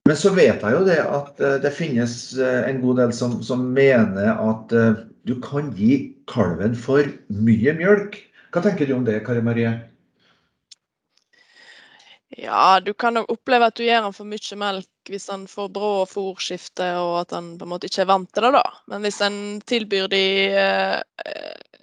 Men 0.08 0.16
så 0.16 0.32
vet 0.34 0.60
jeg 0.60 0.72
jo 0.74 0.84
det 0.84 0.98
at 1.04 1.40
uh, 1.40 1.56
det 1.62 1.72
finnes 1.72 2.34
uh, 2.36 2.64
en 2.68 2.80
god 2.82 2.98
del 3.00 3.12
som, 3.12 3.38
som 3.44 3.70
mener 3.72 4.28
at 4.34 4.72
uh, 4.72 5.00
du 5.28 5.36
kan 5.44 5.70
gi 5.76 6.16
kalven 6.28 6.76
for 6.76 7.06
mye 7.28 7.74
mjølk. 7.76 8.18
Hva 8.52 8.64
tenker 8.64 8.88
du 8.88 8.94
om 8.96 9.04
det, 9.04 9.20
Kari 9.26 9.42
Marie? 9.44 9.72
Ja, 12.38 12.80
du 12.80 12.92
kan 12.94 13.16
nok 13.16 13.30
oppleve 13.32 13.68
at 13.68 13.76
du 13.76 13.82
gir 13.86 14.02
han 14.04 14.14
for 14.14 14.28
mye 14.28 14.56
melk 14.60 15.10
hvis 15.10 15.30
han 15.32 15.46
får 15.48 15.70
brå 15.72 15.92
fôrskifte 16.08 16.86
og 17.00 17.14
at 17.22 17.32
han 17.32 17.54
på 17.58 17.64
en 17.64 17.72
måte 17.72 17.88
ikke 17.88 18.02
er 18.04 18.10
vant 18.10 18.28
til 18.30 18.44
det, 18.44 18.52
da. 18.58 18.62
Men 18.92 19.04
hvis 19.04 19.20
en 19.24 19.38
tilbyr 19.68 20.10
de 20.12 20.24
eh, 20.52 20.98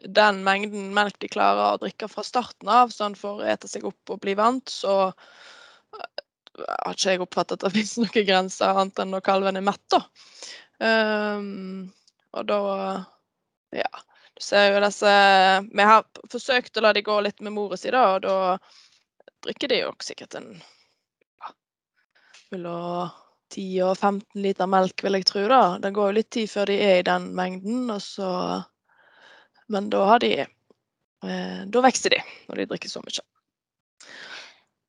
den 0.05 0.43
mengden 0.45 0.91
melk 0.93 1.17
de 1.22 1.31
klarer 1.34 1.74
å 1.74 1.81
drikke 1.81 2.10
fra 2.12 2.24
starten 2.25 2.69
av, 2.69 2.93
så 2.93 3.07
han 3.07 3.17
får 3.17 3.41
ete 3.55 3.69
seg 3.72 3.88
opp 3.89 4.13
og 4.13 4.22
bli 4.22 4.38
vant, 4.38 4.69
så 4.69 5.10
eh, 5.10 6.24
har 6.62 6.93
ikke 6.93 7.15
jeg 7.15 7.25
oppfattet 7.25 7.57
at 7.57 7.65
det 7.65 7.74
finnes 7.79 7.98
noen 8.03 8.29
grenser 8.29 8.74
annet 8.74 9.01
enn 9.01 9.13
når 9.17 9.25
kalven 9.25 9.62
er 9.62 9.65
mett, 9.65 9.86
da. 9.93 10.05
Um, 10.75 11.88
og 12.36 12.48
da 12.50 12.60
ja. 13.75 13.91
Du 14.36 14.44
ser 14.44 14.74
jo 14.74 14.82
disse 14.84 15.12
Vi 15.72 15.86
har 15.88 16.08
forsøkt 16.32 16.77
å 16.77 16.84
la 16.84 16.94
de 16.96 17.04
gå 17.06 17.20
litt 17.24 17.44
med 17.46 17.56
mora 17.56 17.77
si, 17.80 17.92
da, 17.94 18.15
og 18.15 18.25
da 18.25 18.58
drikker 19.46 19.72
de 19.72 19.84
jo 19.84 19.94
sikkert 20.04 20.36
en 20.39 20.50
ja, 20.56 21.51
mellom 22.51 23.13
10 23.54 23.84
og 23.86 23.94
15 23.96 24.42
liter 24.44 24.68
melk, 24.68 25.04
vil 25.06 25.20
jeg 25.20 25.27
tro. 25.30 25.46
da. 25.48 25.62
Det 25.80 25.94
går 25.96 26.10
jo 26.10 26.18
litt 26.18 26.32
tid 26.34 26.51
før 26.51 26.72
de 26.72 26.80
er 26.82 27.00
i 27.00 27.08
den 27.08 27.30
mengden, 27.38 27.86
og 27.94 28.01
så 28.04 28.63
Men 29.68 29.89
da 29.89 30.04
har 30.06 30.20
de 30.22 30.34
eh, 30.44 31.62
Da 31.65 31.82
vokser 31.82 32.13
de 32.13 32.20
når 32.50 32.60
de 32.60 32.65
drikker 32.70 32.92
så 32.92 33.01
mye. 33.01 33.24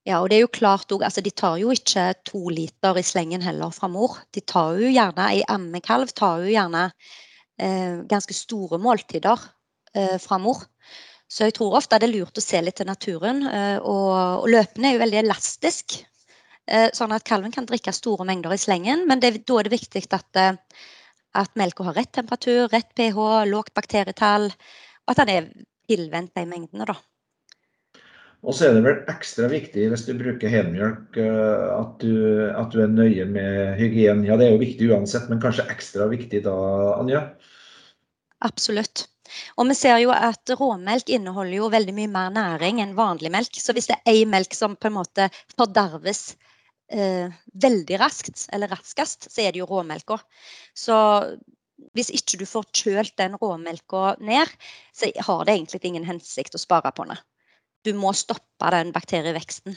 Ja, 0.07 0.21
og 0.21 0.29
det 0.31 0.37
er 0.37 0.45
jo 0.45 0.51
klart 0.53 0.93
også, 0.93 1.05
altså 1.05 1.23
De 1.25 1.31
tar 1.31 1.57
jo 1.59 1.71
ikke 1.75 2.11
to 2.29 2.49
liter 2.53 2.99
i 2.99 3.03
slengen 3.03 3.43
heller 3.43 3.71
fra 3.75 3.89
mor. 3.89 4.19
De 4.35 4.41
tar 4.41 4.77
jo 4.79 4.91
gjerne, 4.91 5.31
Ei 5.33 5.47
ammekalv 5.49 6.13
tar 6.15 6.45
jo 6.45 6.53
gjerne 6.53 6.91
ganske 7.57 8.35
store 8.37 8.77
måltider 8.83 9.41
eh, 9.97 10.19
fra 10.21 10.39
mor. 10.43 10.65
Så 11.27 11.49
jeg 11.49 11.57
tror 11.57 11.75
ofte 11.79 11.99
det 11.99 12.07
er 12.07 12.15
lurt 12.15 12.39
å 12.39 12.45
se 12.45 12.61
litt 12.63 12.79
til 12.79 12.87
naturen. 12.89 13.43
Eh, 13.51 13.79
og, 13.81 14.45
og 14.45 14.51
løpene 14.53 14.91
er 14.91 14.97
jo 14.97 15.03
veldig 15.03 15.23
elastisk. 15.25 15.99
Eh, 16.67 16.89
sånn 16.95 17.15
at 17.15 17.27
kalven 17.27 17.55
kan 17.55 17.67
drikke 17.67 17.95
store 17.95 18.27
mengder 18.27 18.55
i 18.55 18.61
slengen, 18.61 19.05
men 19.07 19.23
det, 19.23 19.33
da 19.47 19.61
er 19.61 19.69
det 19.69 19.77
viktig 19.77 20.03
at, 20.15 20.41
eh, 20.41 20.87
at 21.39 21.59
melka 21.59 21.87
har 21.87 21.99
rett 21.99 22.13
temperatur, 22.15 22.67
rett 22.73 22.91
pH, 22.99 23.45
lågt 23.51 23.75
bakterietall, 23.77 24.49
og 24.51 25.15
at 25.15 25.23
den 25.23 25.35
er 25.35 25.51
tilvendt 25.87 26.35
de 26.35 26.47
mengdene. 26.47 26.89
da. 26.91 26.99
Og 28.47 28.55
så 28.55 28.69
er 28.69 28.77
det 28.77 28.85
vel 28.85 29.01
ekstra 29.11 29.49
viktig 29.51 29.89
hvis 29.91 30.05
du 30.07 30.13
bruker 30.19 30.53
helmjølk 30.53 31.19
eh, 31.19 31.67
at 31.75 31.99
du, 31.99 32.15
at 32.55 32.71
du 32.71 32.85
er 32.85 32.93
nøye 32.93 33.27
med 33.27 33.75
hygien. 33.81 34.23
Ja, 34.27 34.39
det 34.39 34.47
er 34.47 34.55
jo 34.55 34.63
viktig 34.63 34.93
uansett, 34.93 35.27
men 35.33 35.43
kanskje 35.43 35.67
ekstra 35.73 36.07
viktig 36.13 36.45
da, 36.47 36.55
Anja? 37.01 37.25
Absolutt. 38.47 39.09
Og 39.59 39.67
vi 39.67 39.75
ser 39.75 39.99
jo 39.99 40.15
at 40.15 40.55
råmelk 40.61 41.11
inneholder 41.11 41.59
jo 41.59 41.73
veldig 41.75 41.97
mye 41.97 42.13
mer 42.15 42.33
næring 42.37 42.79
enn 42.85 42.95
vanlig 42.99 43.35
melk. 43.35 43.59
Så 43.59 43.75
hvis 43.75 43.91
det 43.91 43.99
er 43.99 44.15
ei 44.15 44.25
melk 44.31 44.55
som 44.55 44.79
på 44.79 44.93
en 44.93 44.99
måte 45.01 45.27
forderves 45.57 46.37
eh, 46.95 47.27
veldig 47.67 47.99
raskt, 47.99 48.47
eller 48.55 48.71
raskest, 48.71 49.27
så 49.33 49.43
er 49.43 49.53
det 49.53 49.65
jo 49.65 49.71
råmelka. 49.73 50.21
Så 50.71 50.97
hvis 51.99 52.15
ikke 52.15 52.39
du 52.39 52.47
får 52.47 52.71
kjølt 52.71 53.17
den 53.19 53.35
råmelka 53.41 54.15
ned, 54.23 54.53
så 54.95 55.11
har 55.11 55.43
det 55.45 55.57
egentlig 55.57 55.83
ingen 55.83 56.07
hensikt 56.07 56.55
å 56.55 56.63
spare 56.63 56.95
på 56.95 57.11
den 57.11 57.19
du 57.87 57.93
må 57.97 58.13
stoppe 58.17 58.73
den 58.75 58.93
bakterieveksten. 58.95 59.77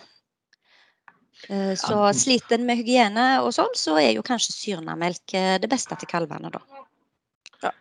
Eh, 1.48 1.74
så 1.80 2.10
sliter 2.14 2.58
en 2.58 2.68
med 2.68 2.82
hygiene 2.82 3.30
og 3.44 3.54
sånn, 3.56 3.72
så 3.78 3.96
er 4.02 4.12
jo 4.18 4.26
kanskje 4.26 4.56
syrnamelk 4.56 5.38
eh, 5.38 5.56
det 5.62 5.72
beste 5.72 5.96
til 6.00 6.10
kalvene, 6.12 6.52
da. 6.52 6.64
Ja. 7.60 7.72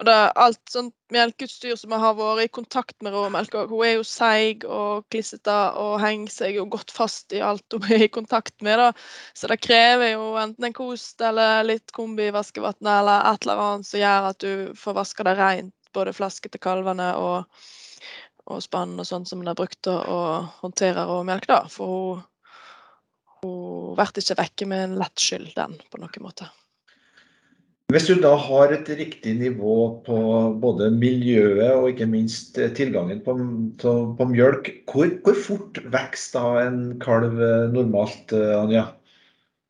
Og 0.00 0.04
det 0.08 0.12
er 0.14 0.38
alt 0.40 0.70
sånt 0.72 0.94
melkeutstyr 1.12 1.74
som 1.76 1.92
har 2.00 2.14
vært 2.16 2.46
i 2.46 2.52
kontakt 2.52 2.96
med 3.04 3.12
råmelk. 3.12 3.52
Hun 3.68 3.82
er 3.84 3.98
jo 3.98 4.04
seig 4.08 4.64
og 4.64 5.04
klissete 5.12 5.56
og 5.76 5.98
henger 6.00 6.32
seg 6.32 6.56
jo 6.56 6.64
godt 6.72 6.94
fast 6.96 7.36
i 7.36 7.42
alt 7.44 7.76
hun 7.76 7.84
er 7.92 8.06
i 8.06 8.12
kontakt 8.12 8.56
med. 8.64 8.80
Da. 8.80 8.88
Så 9.36 9.50
det 9.52 9.60
krever 9.60 10.14
jo 10.14 10.30
enten 10.40 10.70
en 10.70 10.76
kost 10.76 11.20
eller 11.20 11.66
litt 11.68 11.92
kombivaskevann 11.96 12.80
eller 12.80 13.28
et 13.34 13.44
eller 13.44 13.64
annet 13.66 13.90
som 13.90 14.00
gjør 14.00 14.30
at 14.30 14.40
du 14.44 14.80
får 14.80 14.96
vaska 15.02 15.28
det 15.28 15.36
rent, 15.42 15.76
både 15.96 16.16
flaske 16.16 16.48
til 16.48 16.64
kalvene 16.64 17.12
og 17.20 17.68
og 18.48 18.62
spann 18.64 18.96
og 18.98 19.06
sånn 19.08 19.26
som 19.28 19.42
hun 19.42 19.50
har 19.50 19.58
brukt 19.58 19.80
til 19.84 19.98
å 19.98 20.20
håndtere 20.62 21.06
råmelk, 21.08 21.48
da. 21.50 21.62
For 21.72 21.92
hun, 21.94 22.22
hun 23.42 23.98
ble 23.98 24.08
ikke 24.22 24.38
vekke 24.40 24.70
med 24.70 24.86
en 24.86 24.96
lett 25.02 25.20
skyld, 25.22 25.52
den, 25.56 25.76
på 25.92 26.00
noen 26.00 26.24
måte. 26.24 26.48
Hvis 27.88 28.04
du 28.04 28.18
da 28.20 28.34
har 28.36 28.72
et 28.74 28.88
riktig 28.98 29.32
nivå 29.38 29.74
på 30.04 30.16
både 30.60 30.90
miljøet 30.92 31.70
og 31.72 31.86
ikke 31.94 32.08
minst 32.10 32.58
tilgangen 32.76 33.22
på, 33.24 33.32
på, 33.80 33.92
på 34.18 34.26
mjølk, 34.28 34.68
hvor, 34.92 35.08
hvor, 35.24 35.38
fort 35.46 35.80
vokser 35.88 36.36
da 36.36 36.66
en 36.66 36.82
kalv 37.00 37.40
normalt, 37.72 38.34
Anja? 38.36 38.90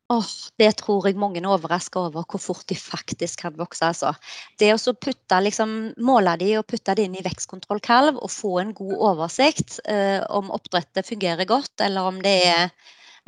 Oh, 0.08 0.28
det 0.56 0.70
tror 0.80 1.04
jeg 1.04 1.18
mange 1.20 1.42
er 1.42 1.46
overraska 1.52 2.00
over, 2.06 2.24
hvor 2.24 2.40
fort 2.40 2.64
de 2.70 2.76
faktisk 2.80 3.42
kan 3.42 3.56
vokse. 3.58 3.90
Altså. 3.90 4.14
Det 4.56 4.70
å 4.72 4.94
putte, 4.96 5.40
liksom, 5.44 5.74
måle 6.00 6.32
de 6.40 6.54
og 6.56 6.64
putte 6.70 6.94
de 6.96 7.04
inn 7.04 7.18
i 7.18 7.24
vekstkontrollkalv 7.26 8.16
og 8.16 8.32
få 8.32 8.54
en 8.62 8.72
god 8.76 8.94
oversikt 9.10 9.76
eh, 9.84 10.22
om 10.32 10.48
oppdrettet 10.54 11.10
fungerer 11.10 11.44
godt, 11.50 11.74
eller 11.84 12.08
om 12.08 12.22
det 12.24 12.34
er 12.46 12.70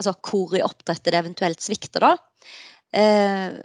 altså, 0.01 0.15
hvor 0.25 0.57
i 0.57 0.65
oppdrettet 0.65 1.13
det 1.13 1.21
eventuelt 1.21 1.61
svikter. 1.61 2.07
da. 2.07 2.17
Eh, 2.97 3.61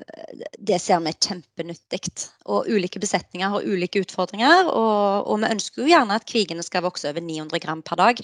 det 0.60 0.82
ser 0.84 1.00
vi 1.00 1.14
er 1.14 1.20
kjempenyttig. 1.30 2.12
Og 2.52 2.68
ulike 2.68 3.00
besetninger 3.00 3.54
har 3.56 3.64
ulike 3.64 4.04
utfordringer. 4.04 4.68
Og, 4.68 5.32
og 5.32 5.40
vi 5.40 5.54
ønsker 5.56 5.86
jo 5.86 5.94
gjerne 5.94 6.20
at 6.20 6.28
kvigene 6.28 6.68
skal 6.68 6.84
vokse 6.84 7.08
over 7.10 7.24
900 7.24 7.64
gram 7.64 7.86
per 7.86 8.02
dag 8.02 8.20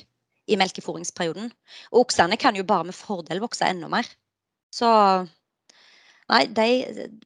i 0.52 0.60
melkeforingsperioden. 0.60 1.48
Og 1.94 2.04
oksene 2.04 2.36
kan 2.36 2.60
jo 2.60 2.68
bare 2.68 2.90
med 2.90 2.98
fordel 2.98 3.40
vokse 3.40 3.72
enda 3.72 3.88
mer. 3.88 4.10
Så 4.72 4.90
nei, 6.32 6.46
de, 6.56 6.68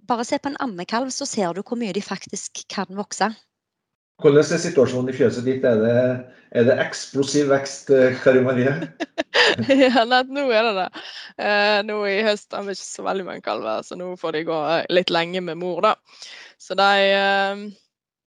bare 0.09 0.25
se 0.27 0.39
på 0.41 0.51
en 0.51 0.61
ammekalv, 0.63 1.11
så 1.13 1.27
ser 1.29 1.53
du 1.53 1.61
hvor 1.61 1.79
mye 1.79 1.93
de 1.95 2.03
faktisk 2.03 2.65
kan 2.71 2.89
vokse. 2.97 3.29
Hvordan 4.23 4.47
er 4.47 4.61
situasjonen 4.63 5.11
i 5.11 5.15
fjøset 5.15 5.43
ditt? 5.43 5.65
Er 5.67 5.81
det, 5.81 5.95
er 6.55 6.67
det 6.69 6.77
eksplosiv 6.79 7.49
vekst, 7.51 7.89
eh, 7.91 8.15
Kari 8.23 8.41
Marie? 8.45 8.71
ja, 9.83 10.05
nett, 10.07 10.31
nå 10.31 10.45
er 10.55 10.69
det 10.69 10.75
det. 10.77 10.85
Eh, 11.43 11.79
nå 11.83 11.97
i 12.07 12.21
høst 12.23 12.55
har 12.55 12.63
vi 12.63 12.77
ikke 12.77 12.87
så 12.87 13.03
veldig 13.05 13.25
mange 13.27 13.43
kalver, 13.43 13.83
så 13.83 13.97
nå 13.99 14.13
får 14.19 14.37
de 14.37 14.45
gå 14.47 14.59
litt 14.95 15.11
lenge 15.11 15.43
med 15.43 15.59
mor, 15.59 15.83
da. 15.83 15.95
Så 16.61 16.77
de 16.79 17.09
eh, 17.11 17.65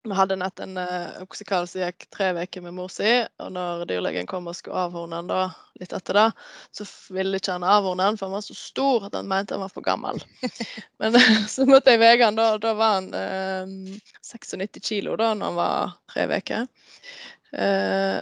vi 0.03 0.13
hadde 0.13 0.35
nett 0.35 0.59
en 0.59 0.77
uh, 0.77 1.21
oksekalv 1.21 1.67
som 1.69 1.83
gikk 1.83 2.07
tre 2.09 2.31
uker 2.33 2.63
med 2.65 2.73
mor 2.73 2.89
si, 2.89 3.09
og 3.41 3.51
når 3.53 3.83
dyrlegen 3.89 4.29
kom 4.29 4.49
og 4.49 4.57
skulle 4.57 4.87
avhorne 4.87 5.19
den 5.19 5.29
da, 5.29 5.43
litt 5.81 5.93
etter 5.93 6.17
det, 6.17 6.25
så 6.73 6.87
ville 7.13 7.37
ikke 7.37 7.57
han 7.57 7.67
avhorne 7.67 8.09
den, 8.09 8.17
for 8.17 8.29
han 8.29 8.37
var 8.39 8.45
så 8.45 8.57
stor 8.57 9.05
at 9.07 9.17
han 9.17 9.29
mente 9.29 9.53
han 9.53 9.61
var 9.61 9.73
for 9.73 9.85
gammel. 9.85 10.21
Men 11.01 11.17
så 11.51 11.67
måtte 11.69 11.93
jeg 11.93 12.01
veie 12.01 12.17
han, 12.23 12.39
da, 12.39 12.55
da 12.61 12.73
var 12.77 12.97
han 12.97 13.11
uh, 13.13 14.01
96 14.25 14.81
kilo 14.81 15.15
da 15.21 15.33
når 15.37 15.51
han 15.51 15.59
var 15.61 15.95
tre 16.13 16.27
uker. 16.33 16.69
Uh, 17.53 18.19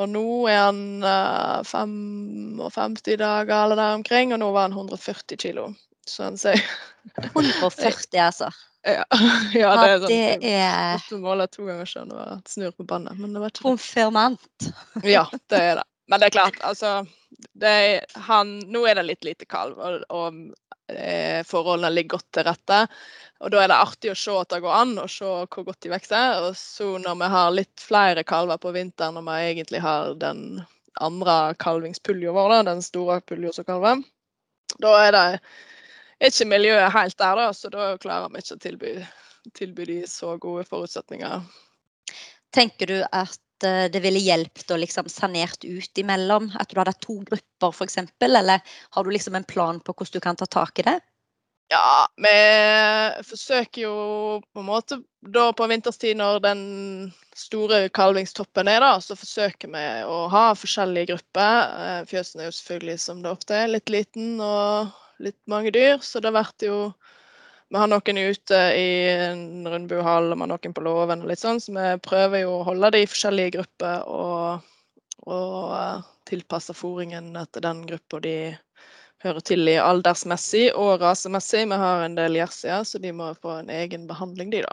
og 0.00 0.08
nå 0.08 0.26
er 0.48 0.62
han 0.70 0.82
uh, 1.04 1.60
55 1.68 3.00
dager 3.20 3.56
eller 3.58 3.76
der 3.76 4.00
omkring, 4.00 4.32
og 4.32 4.40
nå 4.40 4.52
var 4.56 4.70
han 4.70 4.80
140 4.80 5.36
kilo. 5.36 5.72
Så 6.08 6.24
han 6.24 6.40
sier 6.40 6.62
140, 7.34 8.16
altså? 8.16 8.48
Ja, 8.82 9.04
ja 9.54 9.72
det 9.78 9.88
er 9.88 10.00
sånn. 10.02 10.12
Det 10.12 10.52
er 10.58 10.98
Måtte 10.98 11.20
måler 11.22 11.50
to 11.50 11.66
ganger 11.68 11.88
siden 11.88 12.12
og 12.16 12.50
snur 12.50 12.74
på 12.74 12.86
båndet. 12.88 13.18
Men 13.20 13.34
det 13.34 13.42
var 13.42 13.54
ikke 13.54 13.68
konfirmant. 13.68 14.68
Ja, 15.06 15.26
det 15.52 15.62
er 15.70 15.80
det. 15.80 15.86
Men 16.10 16.20
det 16.20 16.28
er 16.28 16.34
klart, 16.34 16.58
altså 16.66 17.04
det 17.58 17.74
han, 18.26 18.58
Nå 18.68 18.82
er 18.88 18.98
det 18.98 19.06
litt 19.06 19.24
lite 19.24 19.46
kalv, 19.48 19.78
og, 19.78 20.02
og 20.12 20.92
eh, 20.92 21.40
forholdene 21.46 21.92
ligger 21.94 22.18
godt 22.18 22.28
til 22.36 22.46
rette. 22.48 22.80
Og 23.42 23.54
da 23.54 23.62
er 23.62 23.70
det 23.70 23.78
artig 23.78 24.12
å 24.12 24.18
se 24.18 24.34
at 24.38 24.52
det 24.52 24.60
går 24.62 24.76
an, 24.76 24.96
og 25.02 25.10
se 25.10 25.26
hvor 25.26 25.66
godt 25.70 25.80
de 25.86 25.92
vokser. 25.94 26.42
Og 26.46 26.58
så 26.58 26.90
når 27.02 27.18
vi 27.22 27.30
har 27.36 27.54
litt 27.54 27.82
flere 27.86 28.26
kalver 28.26 28.60
på 28.62 28.74
vinteren, 28.74 29.18
når 29.18 29.26
vi 29.30 29.50
egentlig 29.54 29.82
har 29.82 30.14
den 30.18 30.62
andre 31.00 31.36
kalvingspulja 31.62 32.34
vår, 32.34 32.52
da, 32.52 32.62
den 32.74 32.82
store 32.84 33.22
pulja 33.24 33.54
som 33.56 33.66
kalver, 33.66 34.02
da 34.82 34.92
er 35.06 35.14
det 35.16 35.26
er 36.22 36.32
ikke 36.32 36.50
miljøet 36.52 36.94
helt 36.94 37.18
der, 37.18 37.38
da, 37.40 37.50
så 37.56 37.70
da 37.72 37.92
klarer 38.02 38.32
vi 38.32 38.42
ikke 38.42 38.56
å 38.56 38.62
tilby, 38.62 38.92
tilby 39.58 39.88
de 39.88 40.00
så 40.10 40.36
gode 40.42 40.64
forutsetninger. 40.68 41.46
Tenker 42.54 42.90
du 42.90 42.98
at 43.02 43.66
eh, 43.66 43.86
det 43.92 44.02
ville 44.04 44.22
hjulpet 44.22 44.74
å 44.74 44.80
liksom 44.80 45.08
sanert 45.10 45.64
ut 45.64 46.02
imellom? 46.02 46.50
At 46.60 46.70
du 46.70 46.80
hadde 46.80 46.94
to 47.02 47.18
grupper 47.26 47.72
f.eks.? 47.72 47.98
Eller 48.22 48.60
har 48.62 49.04
du 49.04 49.10
liksom 49.10 49.38
en 49.38 49.48
plan 49.48 49.80
på 49.80 49.96
hvordan 49.96 50.18
du 50.18 50.24
kan 50.24 50.38
ta 50.38 50.46
tak 50.46 50.82
i 50.82 50.86
det? 50.90 50.98
Ja, 51.72 52.06
vi 52.20 52.32
forsøker 53.24 53.86
jo 53.86 53.92
på 54.52 54.60
en 54.60 54.66
måte 54.66 54.98
da 55.32 55.46
på 55.56 55.66
vinterstid 55.70 56.18
når 56.20 56.42
den 56.44 56.64
store 57.38 57.86
kalvingstoppen 57.96 58.68
er, 58.68 58.82
da, 58.84 58.98
så 59.00 59.16
forsøker 59.16 59.70
vi 59.72 59.84
å 60.04 60.26
ha 60.32 60.50
forskjellige 60.58 61.14
grupper. 61.14 61.78
Eh, 61.86 62.02
fjøsen 62.10 62.42
er 62.42 62.50
jo 62.50 62.56
selvfølgelig 62.58 62.98
som 63.00 63.22
det 63.24 63.32
ofte 63.32 63.56
er, 63.56 63.72
litt 63.72 63.92
liten 63.94 64.36
og 64.44 64.92
litt 65.22 65.38
mange 65.50 65.72
dyr, 65.74 65.98
så 66.02 66.20
det 66.22 66.32
blir 66.34 66.68
jo 66.68 66.78
Vi 67.72 67.80
har 67.80 67.88
noen 67.88 68.18
ute 68.18 68.58
i 68.76 68.88
en 69.08 69.64
rundbuhall, 69.64 70.26
og 70.28 70.36
vi 70.36 70.42
har 70.44 70.48
noen 70.50 70.74
på 70.76 70.82
låven 70.84 71.22
og 71.24 71.30
litt 71.30 71.40
sånn, 71.40 71.60
så 71.60 71.72
vi 71.72 71.86
prøver 72.04 72.42
jo 72.42 72.58
å 72.58 72.66
holde 72.66 72.90
de 72.92 73.00
i 73.00 73.08
forskjellige 73.08 73.54
grupper 73.54 74.02
og, 74.12 74.66
og 75.24 75.72
uh, 75.72 76.02
tilpasse 76.28 76.76
fôringen 76.76 77.32
etter 77.40 77.64
den 77.64 77.80
gruppa 77.88 78.20
de 78.20 78.36
hører 79.24 79.44
til 79.46 79.70
i 79.72 79.78
aldersmessig 79.80 80.66
og 80.76 81.00
rasemessig. 81.00 81.64
Vi 81.70 81.80
har 81.80 82.04
en 82.04 82.16
del 82.18 82.36
jersier, 82.36 82.84
så 82.84 83.00
de 83.00 83.12
må 83.16 83.32
få 83.40 83.62
en 83.62 83.70
egen 83.72 84.04
behandling, 84.10 84.52
de 84.52 84.64
da. 84.66 84.72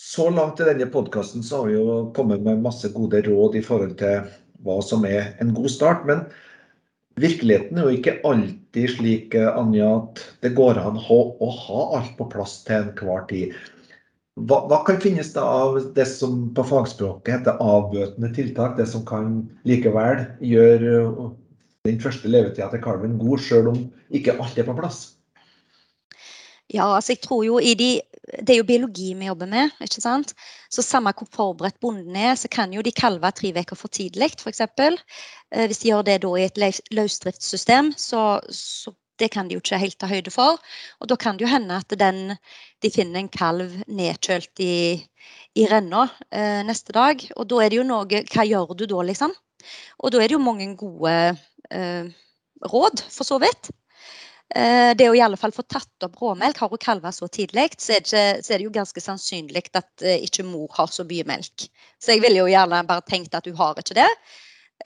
Så 0.00 0.30
langt 0.32 0.60
i 0.62 0.68
denne 0.68 0.86
podkasten 0.88 1.44
har 1.44 1.66
vi 1.68 1.74
jo 1.76 1.96
kommet 2.16 2.40
med 2.46 2.62
masse 2.64 2.88
gode 2.94 3.20
råd 3.26 3.58
i 3.58 3.64
forhold 3.64 3.98
til 4.00 4.30
hva 4.64 4.78
som 4.84 5.04
er 5.04 5.34
en 5.42 5.52
god 5.56 5.68
start. 5.72 6.06
Men 6.08 6.24
Virkeligheten 7.20 7.78
er 7.78 7.88
jo 7.88 7.98
ikke 7.98 8.16
alltid 8.26 8.94
slik 8.94 9.34
eh, 9.36 9.50
Anja, 9.50 9.90
at 9.98 10.22
det 10.44 10.54
går 10.56 10.80
an 10.80 10.98
å 11.00 11.50
ha 11.56 11.84
alt 11.98 12.16
på 12.18 12.28
plass 12.32 12.60
til 12.66 12.86
enhver 12.86 13.26
tid. 13.30 13.54
Hva, 14.40 14.62
hva, 14.70 14.80
kan 14.86 15.00
finnes 15.02 15.32
da 15.34 15.42
av 15.44 15.76
det 15.96 16.06
som 16.08 16.46
på 16.56 16.64
fagspråket 16.64 17.34
heter 17.34 17.60
avbøtende 17.60 18.30
tiltak? 18.36 18.78
Det 18.78 18.86
som 18.88 19.04
kan 19.08 19.42
likevel 19.68 20.24
gjøre 20.44 20.94
eh, 21.00 21.32
den 21.88 22.00
første 22.00 22.30
levetida 22.30 22.70
til 22.72 22.84
kalven 22.84 23.18
god, 23.20 23.42
sjøl 23.44 23.72
om 23.72 23.82
ikke 24.14 24.38
alt 24.40 24.58
er 24.60 24.68
på 24.68 24.76
plass? 24.78 25.02
Ja, 26.70 26.86
altså 26.86 27.16
jeg 27.16 27.24
tror 27.24 27.42
jo 27.44 27.58
i 27.58 27.74
de 27.74 27.90
Det 28.30 28.54
er 28.54 28.60
jo 28.60 28.68
biologi 28.68 29.10
vi 29.18 29.26
jobber 29.26 29.48
med. 29.50 29.74
ikke 29.82 30.02
sant? 30.02 30.34
Så 30.70 30.84
samme 30.86 31.12
hvor 31.16 31.28
forberedt 31.34 31.80
bonden 31.82 32.16
er, 32.16 32.34
så 32.38 32.48
kan 32.48 32.72
jo 32.72 32.82
de 32.82 32.92
kalve 32.92 33.30
tre 33.34 33.52
uker 33.56 33.76
for 33.76 33.88
tidlig, 33.88 34.32
f.eks. 34.38 34.60
Eh, 34.60 35.66
hvis 35.66 35.82
de 35.82 35.90
gjør 35.90 36.06
det 36.06 36.20
da 36.22 36.32
i 36.38 36.46
et 36.46 36.60
løsdriftssystem, 36.94 37.92
så, 37.98 38.40
så 38.50 38.94
det 39.20 39.30
kan 39.34 39.48
de 39.48 39.56
jo 39.56 39.62
ikke 39.62 39.80
helt 39.80 39.98
ta 40.00 40.08
høyde 40.10 40.32
for. 40.32 40.60
Og 41.00 41.10
da 41.10 41.16
kan 41.20 41.36
det 41.36 41.46
jo 41.46 41.52
hende 41.52 41.76
at 41.76 41.98
den, 42.00 42.36
de 42.82 42.92
finner 42.92 43.20
en 43.20 43.32
kalv 43.32 43.76
nedkjølt 43.86 44.62
i, 44.64 44.96
i 45.58 45.66
renna 45.70 46.06
eh, 46.30 46.62
neste 46.66 46.94
dag. 46.96 47.22
Og 47.36 47.50
da 47.50 47.60
er 47.64 47.72
det 47.72 47.80
jo 47.82 47.86
noe 47.88 48.24
Hva 48.32 48.46
gjør 48.48 48.74
du 48.78 48.86
da, 48.86 49.04
liksom? 49.10 49.34
Og 50.00 50.12
da 50.12 50.22
er 50.22 50.30
det 50.30 50.38
jo 50.38 50.44
mange 50.44 50.70
gode 50.78 51.14
eh, 51.70 52.08
råd, 52.72 53.04
for 53.12 53.28
så 53.28 53.40
vidt. 53.42 53.72
Eh, 54.50 54.92
det 54.98 55.06
å 55.06 55.14
i 55.14 55.22
alle 55.22 55.38
fall 55.38 55.52
få 55.54 55.62
tatt 55.70 56.04
opp 56.06 56.16
råmelk, 56.18 56.58
har 56.58 56.70
hun 56.72 56.82
kalva 56.82 57.12
så 57.14 57.28
tidlig, 57.30 57.68
så 57.78 57.94
er, 57.94 58.02
det, 58.02 58.24
så 58.42 58.54
er 58.54 58.58
det 58.58 58.66
jo 58.66 58.74
ganske 58.74 59.02
sannsynlig 59.02 59.68
at 59.78 60.02
eh, 60.02 60.24
ikke 60.26 60.46
mor 60.48 60.70
har 60.74 60.90
så 60.90 61.06
mye 61.06 61.26
melk. 61.28 61.68
Så 62.02 62.16
jeg 62.16 62.24
ville 62.24 62.42
jo 62.42 62.50
gjerne 62.50 62.82
bare 62.88 63.06
tenkt 63.06 63.36
at 63.38 63.46
hun 63.46 63.58
har 63.60 63.78
ikke 63.78 64.00
det. 64.00 64.08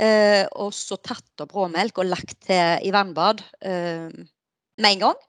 Eh, 0.05 0.43
og 0.61 0.75
så 0.77 0.99
tatt 1.01 1.45
opp 1.45 1.55
råmelk 1.57 2.03
og 2.03 2.11
lagt 2.11 2.43
til 2.45 2.85
i 2.85 2.93
vannbad 2.93 3.41
med 3.65 4.91
en 4.91 5.07
gang. 5.07 5.25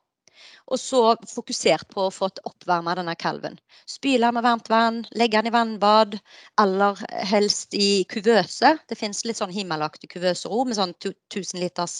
Og 0.65 0.79
så 0.81 0.99
fokusert 1.29 1.85
på 1.93 2.07
å 2.07 2.11
få 2.11 2.27
oppvarma 2.49 2.95
denne 2.97 3.13
kalven. 3.21 3.59
Spyle 3.87 4.31
med 4.33 4.43
varmt 4.43 4.67
vann, 4.73 5.03
legge 5.13 5.37
den 5.37 5.51
i 5.51 5.53
vannbad, 5.53 6.17
aller 6.59 7.03
helst 7.29 7.77
i 7.77 8.01
kuvøse. 8.09 8.73
Det 8.89 8.97
fins 8.97 9.21
litt 9.29 9.37
sånn 9.37 9.53
himmelaktig 9.53 10.09
kuvøsero 10.15 10.65
med 10.65 10.79
sånn 10.79 10.95
1000 10.97 11.61
liters 11.61 11.99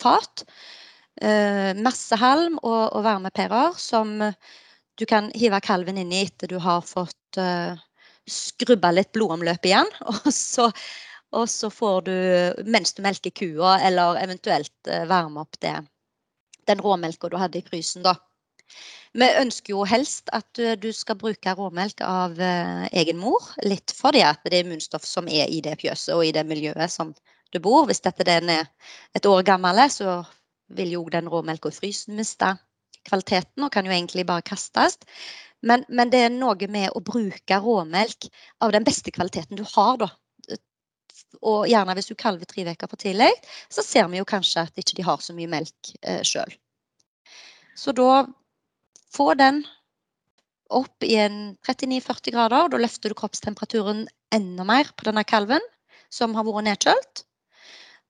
fat. 0.00 0.46
Eh, 1.20 1.70
masse 1.76 2.16
halm 2.16 2.56
og, 2.62 2.94
og 2.96 3.04
varmepærer 3.04 3.76
som 3.76 4.14
du 4.98 5.04
kan 5.08 5.30
hive 5.36 5.60
kalven 5.64 5.98
inn 6.00 6.12
i 6.12 6.24
etter 6.26 6.48
du 6.48 6.58
har 6.62 6.82
fått 6.84 7.38
uh, 7.40 7.76
skrubba 8.28 8.92
litt 8.92 9.12
blodomløp 9.16 9.64
igjen. 9.68 9.88
Og 10.12 10.28
så, 10.32 10.68
og 11.32 11.48
så, 11.48 11.70
får 11.72 12.02
du, 12.04 12.16
mens 12.68 12.92
du 12.92 13.00
melker 13.04 13.32
kua, 13.32 13.78
eller 13.80 14.20
eventuelt 14.20 14.74
uh, 14.90 15.06
varme 15.08 15.40
opp 15.40 15.56
det, 15.64 15.78
den 16.68 16.82
råmelka 16.84 17.30
du 17.32 17.38
hadde 17.40 17.62
i 17.62 17.64
frysen, 17.64 18.04
da. 18.04 18.14
Vi 19.16 19.28
ønsker 19.40 19.74
jo 19.74 19.86
helst 19.88 20.30
at 20.32 20.60
du, 20.80 20.86
skal 20.96 21.18
bruke 21.20 21.52
råmelk 21.56 21.98
av 22.06 22.38
egen 22.40 23.18
mor. 23.20 23.44
Litt 23.60 23.92
fordi 23.92 24.22
at 24.24 24.40
det 24.46 24.56
er 24.56 24.64
immunstoff 24.64 25.04
som 25.04 25.28
er 25.28 25.50
i 25.52 25.58
det 25.60 25.74
fjøset 25.82 26.14
og 26.14 26.22
i 26.24 26.30
det 26.32 26.46
miljøet 26.48 26.88
som 26.88 27.10
du 27.52 27.58
bor. 27.60 27.84
Hvis 27.90 28.00
dette 28.00 28.24
den 28.24 28.48
er 28.54 28.70
et 29.12 29.28
år 29.28 29.44
gammel, 29.44 29.82
så 29.92 30.22
vil 30.76 30.94
jo 30.96 31.06
den 31.12 31.30
råmelka 31.30 31.70
i 31.70 31.76
frysen 31.76 32.18
miste 32.18 32.54
kvaliteten 33.08 33.64
og 33.66 33.72
kan 33.74 33.86
jo 33.86 33.94
egentlig 33.94 34.26
bare 34.28 34.44
kastes. 34.46 34.98
Men, 35.62 35.84
men, 35.88 36.10
det 36.10 36.24
er 36.26 36.34
noe 36.34 36.68
med 36.70 36.90
å 36.94 37.02
bruke 37.04 37.58
råmelk 37.62 38.28
av 38.64 38.74
den 38.74 38.86
beste 38.86 39.14
kvaliteten 39.14 39.58
du 39.58 39.64
har, 39.74 40.00
da. 40.02 40.10
Og 41.42 41.66
gjerne 41.70 41.94
hvis 41.96 42.10
du 42.10 42.16
kalver 42.18 42.46
tre 42.46 42.64
uker 42.66 42.90
for 42.90 43.00
tidlig, 43.00 43.30
så 43.72 43.82
ser 43.82 44.08
vi 44.10 44.20
jo 44.20 44.28
kanskje 44.28 44.66
at 44.66 44.78
ikke 44.78 44.98
de 44.98 45.06
har 45.06 45.22
så 45.22 45.34
mye 45.34 45.50
melk 45.50 45.94
eh, 46.02 46.20
sjøl. 46.26 46.50
Så 47.78 47.94
da 47.96 48.24
få 49.12 49.32
den 49.38 49.62
opp 50.72 51.04
i 51.04 51.16
en 51.20 51.54
39-40 51.66 52.34
grader. 52.34 52.70
Da 52.72 52.80
løfter 52.80 53.12
du 53.12 53.18
kroppstemperaturen 53.18 54.06
enda 54.34 54.66
mer 54.66 54.90
på 54.96 55.08
denne 55.08 55.24
kalven 55.28 55.62
som 56.12 56.36
har 56.36 56.46
vært 56.48 56.68
nedkjølt. 56.68 57.24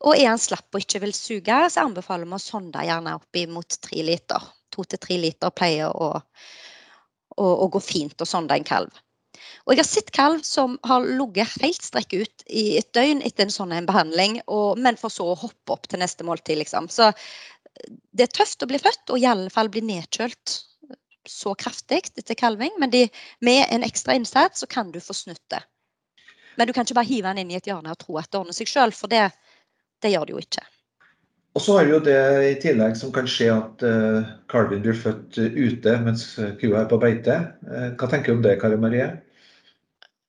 Og 0.03 0.17
er 0.17 0.33
han 0.33 0.41
slapp 0.41 0.75
og 0.75 0.83
ikke 0.83 1.03
vil 1.05 1.15
suge, 1.15 1.59
så 1.71 1.87
anbefaler 1.87 2.27
vi 2.27 2.37
å 2.37 2.43
sonde 2.43 2.83
gjerne 2.87 3.15
opp 3.19 3.41
mot 3.53 3.79
tre 3.87 4.03
liter. 4.07 4.51
To 4.75 4.85
til 4.89 5.01
tre 5.03 5.19
liter 5.21 5.53
pleier 5.55 5.93
å, 5.93 6.11
å, 7.37 7.47
å, 7.47 7.69
gå 7.71 7.81
fint 7.85 8.25
å 8.25 8.29
sonde 8.29 8.57
en 8.57 8.67
kalv. 8.67 8.91
Og 9.67 9.75
jeg 9.75 9.83
har 9.83 9.89
sett 9.89 10.11
kalv 10.15 10.43
som 10.47 10.75
har 10.89 11.07
ligget 11.07 11.55
helt 11.63 11.87
strekk 11.87 12.17
ut 12.19 12.45
i 12.51 12.65
et 12.81 12.91
døgn 12.97 13.23
etter 13.23 13.47
en 13.47 13.55
sånn 13.55 13.75
en 13.77 13.87
behandling, 13.87 14.41
og, 14.51 14.81
men 14.83 14.99
for 14.99 15.13
så 15.13 15.29
å 15.33 15.39
hoppe 15.39 15.77
opp 15.77 15.87
til 15.91 16.03
neste 16.03 16.27
måltid, 16.27 16.59
liksom. 16.59 16.89
Så 16.91 17.13
det 18.13 18.27
er 18.27 18.35
tøft 18.35 18.65
å 18.65 18.69
bli 18.71 18.81
født, 18.83 19.05
og 19.11 19.21
i 19.21 19.29
alle 19.29 19.53
fall 19.55 19.71
bli 19.73 19.85
nedkjølt 19.87 20.59
så 21.29 21.55
kraftig 21.55 22.03
etter 22.19 22.35
kalving. 22.39 22.75
Men 22.83 22.91
de, 22.91 23.07
med 23.41 23.67
en 23.71 23.87
ekstra 23.87 24.17
innsats 24.19 24.63
så 24.63 24.67
kan 24.71 24.91
du 24.93 25.01
få 25.01 25.15
snutt 25.17 25.45
det. 25.55 25.63
Men 26.59 26.69
du 26.69 26.75
kan 26.75 26.85
ikke 26.85 26.99
bare 26.99 27.09
hive 27.09 27.31
den 27.31 27.45
inn 27.45 27.55
i 27.55 27.59
et 27.61 27.69
hjørne 27.71 27.95
og 27.95 28.01
tro 28.03 28.19
at 28.21 28.29
det 28.31 28.41
ordner 28.41 28.57
seg 28.57 28.69
sjøl, 28.69 28.93
for 28.97 29.13
det, 29.13 29.31
det, 30.03 30.13
gjør 30.15 30.29
det 30.29 30.35
jo 30.37 30.43
ikke. 30.43 30.65
Og 31.53 31.61
så 31.61 31.75
har 31.77 31.91
jo 31.91 31.99
det 32.01 32.21
i 32.49 32.55
tillegg 32.63 32.95
som 32.97 33.13
kan 33.13 33.27
skje 33.29 33.51
at 33.53 33.83
uh, 33.85 34.31
kalven 34.53 34.81
blir 34.85 34.97
født 34.97 35.37
ute 35.37 35.99
mens 36.01 36.25
kua 36.61 36.81
er 36.81 36.89
på 36.89 36.99
beite. 37.03 37.37
Uh, 37.69 37.91
hva 38.01 38.09
tenker 38.09 38.33
du 38.33 38.39
om 38.39 38.47
det, 38.47 38.57
Kari 38.63 38.79
Marie? 38.81 39.11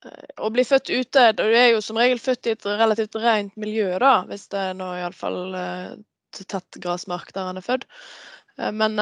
Å 0.03 0.49
bli 0.51 0.65
født 0.67 0.91
ute, 0.91 1.29
du 1.39 1.45
er 1.47 1.69
jo 1.71 1.79
som 1.83 1.95
regel 2.01 2.19
født 2.19 2.49
i 2.49 2.55
et 2.57 2.67
relativt 2.67 3.15
rent 3.23 3.55
miljø, 3.55 3.87
da, 4.03 4.17
hvis 4.27 4.49
det 4.51 4.59
er 4.59 4.75
nå 4.75 4.89
iallfall 4.99 5.55
tatt 6.35 6.49
tett 6.51 6.79
grasmark 6.83 7.31
der 7.31 7.47
han 7.47 7.61
er 7.61 7.63
født. 7.63 7.85
Men 8.75 8.99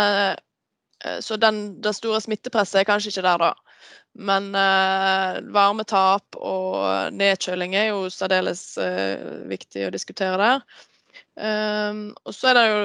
så 1.25 1.39
den, 1.41 1.63
det 1.81 1.95
store 1.97 2.21
smittepresset 2.21 2.83
er 2.83 2.85
kanskje 2.85 3.15
ikke 3.15 3.25
der, 3.25 3.47
da. 3.47 3.70
Men 4.19 4.49
eh, 4.57 5.41
varmetap 5.55 6.35
og 6.35 7.13
nedkjøling 7.15 7.75
er 7.79 7.91
jo 7.91 8.09
særdeles 8.11 8.65
eh, 8.81 9.45
viktig 9.51 9.87
å 9.87 9.93
diskutere 9.93 10.39
der. 10.41 10.65
Um, 11.41 12.09
og 12.27 12.35
så 12.35 12.51
er 12.51 12.57
det 12.57 12.65
jo 12.67 12.81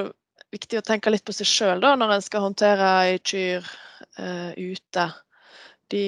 viktig 0.55 0.79
å 0.79 0.85
tenke 0.87 1.11
litt 1.11 1.25
på 1.27 1.35
seg 1.35 1.49
sjøl 1.49 1.83
når 1.83 2.13
en 2.15 2.23
skal 2.23 2.45
håndtere 2.45 2.91
ei 3.03 3.17
kyr 3.19 3.65
eh, 4.21 4.51
ute. 4.55 5.07
De 5.91 6.05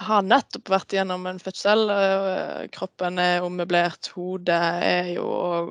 har 0.00 0.24
nettopp 0.24 0.70
vært 0.72 0.94
gjennom 0.96 1.26
en 1.28 1.40
fødsel. 1.42 1.84
Eh, 1.92 2.68
kroppen 2.72 3.20
er 3.20 3.44
ommøblert, 3.44 4.12
hodet 4.16 4.60
er 4.86 5.10
jo 5.14 5.26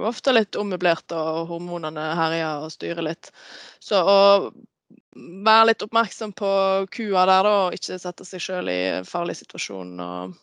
ofte 0.10 0.34
litt 0.36 0.58
ommøblert, 0.60 1.10
og 1.18 1.50
hormonene 1.50 2.12
herjer 2.20 2.66
og 2.68 2.74
styrer 2.76 3.06
litt. 3.10 3.32
Så 3.82 4.02
å 4.04 4.20
være 5.46 5.70
litt 5.70 5.84
oppmerksom 5.86 6.34
på 6.38 6.52
kua 6.94 7.26
der, 7.30 7.48
da, 7.48 7.56
og 7.68 7.78
ikke 7.78 8.00
sette 8.02 8.28
seg 8.28 8.44
sjøl 8.44 8.72
i 8.72 8.80
en 9.00 9.08
farlig 9.08 9.38
situasjon. 9.40 9.94
Og, 10.04 10.36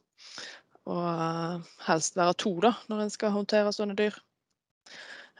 og 0.91 1.03
uh, 1.03 1.67
helst 1.89 2.19
være 2.19 2.37
to 2.43 2.55
da, 2.65 2.75
når 2.91 3.05
en 3.05 3.13
skal 3.15 3.35
håndtere 3.35 3.75
sånne 3.75 3.97
dyr. 3.99 4.17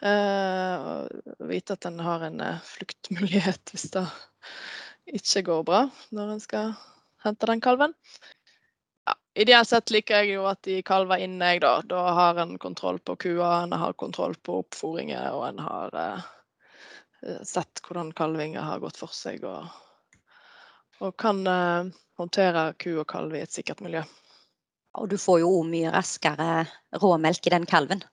Uh, 0.05 0.77
og 0.77 1.47
vite 1.49 1.77
at 1.77 1.87
en 1.89 2.01
har 2.05 2.27
en 2.27 2.43
uh, 2.45 2.65
fluktmulighet 2.69 3.73
hvis 3.73 3.87
det 3.95 4.05
ikke 5.17 5.47
går 5.47 5.63
bra 5.65 5.79
når 6.13 6.35
en 6.35 6.43
skal 6.43 6.75
hente 7.25 7.49
den 7.49 7.63
kalven. 7.65 7.95
Ja, 9.07 9.15
ideelt 9.39 9.71
sett 9.71 9.93
liker 9.95 10.21
jeg 10.21 10.37
jo 10.37 10.45
at 10.51 10.61
de 10.67 10.83
kalver 10.85 11.23
inne, 11.23 11.55
jeg, 11.55 11.63
da. 11.65 11.79
Da 11.87 12.03
har 12.19 12.43
en 12.43 12.57
kontroll 12.61 12.99
på 13.01 13.17
kua, 13.25 13.63
en 13.63 13.77
har 13.79 13.97
kontroll 13.97 14.37
på 14.45 14.61
oppfôringer, 14.65 15.31
og 15.33 15.47
en 15.49 15.63
har 15.65 15.95
Eh, 15.95 16.25
sett 17.47 17.83
hvordan 17.87 18.13
kalvinger 18.17 18.65
har 18.67 18.83
gått 18.83 18.99
for 19.01 19.13
seg, 19.15 19.45
og, 19.45 19.69
og 21.01 21.17
kan 21.21 21.43
uh, 21.47 21.89
håndtere 22.21 22.69
ku 22.81 22.93
og 23.01 23.07
kalv 23.11 23.37
i 23.37 23.45
et 23.45 23.53
sikkert 23.53 23.83
miljø. 23.85 24.05
Og 24.97 25.09
du 25.13 25.19
får 25.21 25.43
jo 25.43 25.51
mye 25.69 25.93
raskere 25.93 26.67
råmelk 27.03 27.47
i 27.47 27.53
den 27.53 27.67
kalven. 27.69 28.05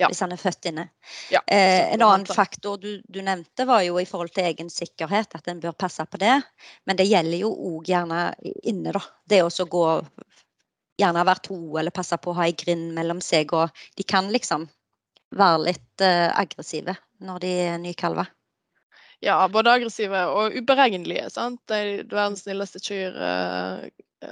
Ja. 0.00 0.08
Hvis 0.08 0.22
han 0.24 0.32
er 0.32 0.40
født 0.40 0.64
inne. 0.70 0.86
Ja, 1.28 1.42
eh, 1.44 1.92
en 1.92 2.00
annen 2.00 2.24
faktor 2.24 2.78
du, 2.80 3.02
du, 3.04 3.18
nevnte, 3.20 3.66
var 3.68 3.82
jo 3.84 3.98
i 4.00 4.06
forhold 4.08 4.32
til 4.32 4.46
egen 4.48 4.70
sikkerhet, 4.72 5.34
at 5.36 5.50
en 5.52 5.60
bør 5.60 5.74
passe 5.76 6.06
på 6.08 6.16
det. 6.22 6.38
Men 6.88 6.96
det 6.96 7.04
gjelder 7.10 7.42
jo 7.42 7.50
òg 7.52 7.90
gjerne 7.92 8.22
inne, 8.40 8.94
da. 8.96 9.02
Det 9.28 9.42
å 9.44 9.66
gå 9.68 9.84
gjerne 11.00 11.26
være 11.28 11.44
to 11.50 11.58
eller 11.80 11.94
passe 11.94 12.16
på 12.16 12.32
å 12.32 12.38
ha 12.40 12.48
ei 12.48 12.56
grind 12.56 12.94
mellom 12.96 13.20
seg. 13.24 13.52
Og 13.56 13.84
de 14.00 14.06
kan 14.08 14.32
liksom 14.32 14.64
være 15.36 15.62
litt 15.68 16.04
uh, 16.04 16.30
aggressive 16.38 16.96
når 17.24 17.42
de 17.44 17.54
er 17.66 17.80
nykalva? 17.82 18.26
Ja, 19.20 19.36
både 19.52 19.74
aggressive 19.76 20.20
og 20.32 20.56
uberegnelige. 20.56 21.28
sant? 21.32 21.60
De 21.68 21.76
er 21.76 22.04
verdens 22.08 22.46
snilleste 22.46 22.80
kyr 22.82 23.16
uh, 23.20 23.84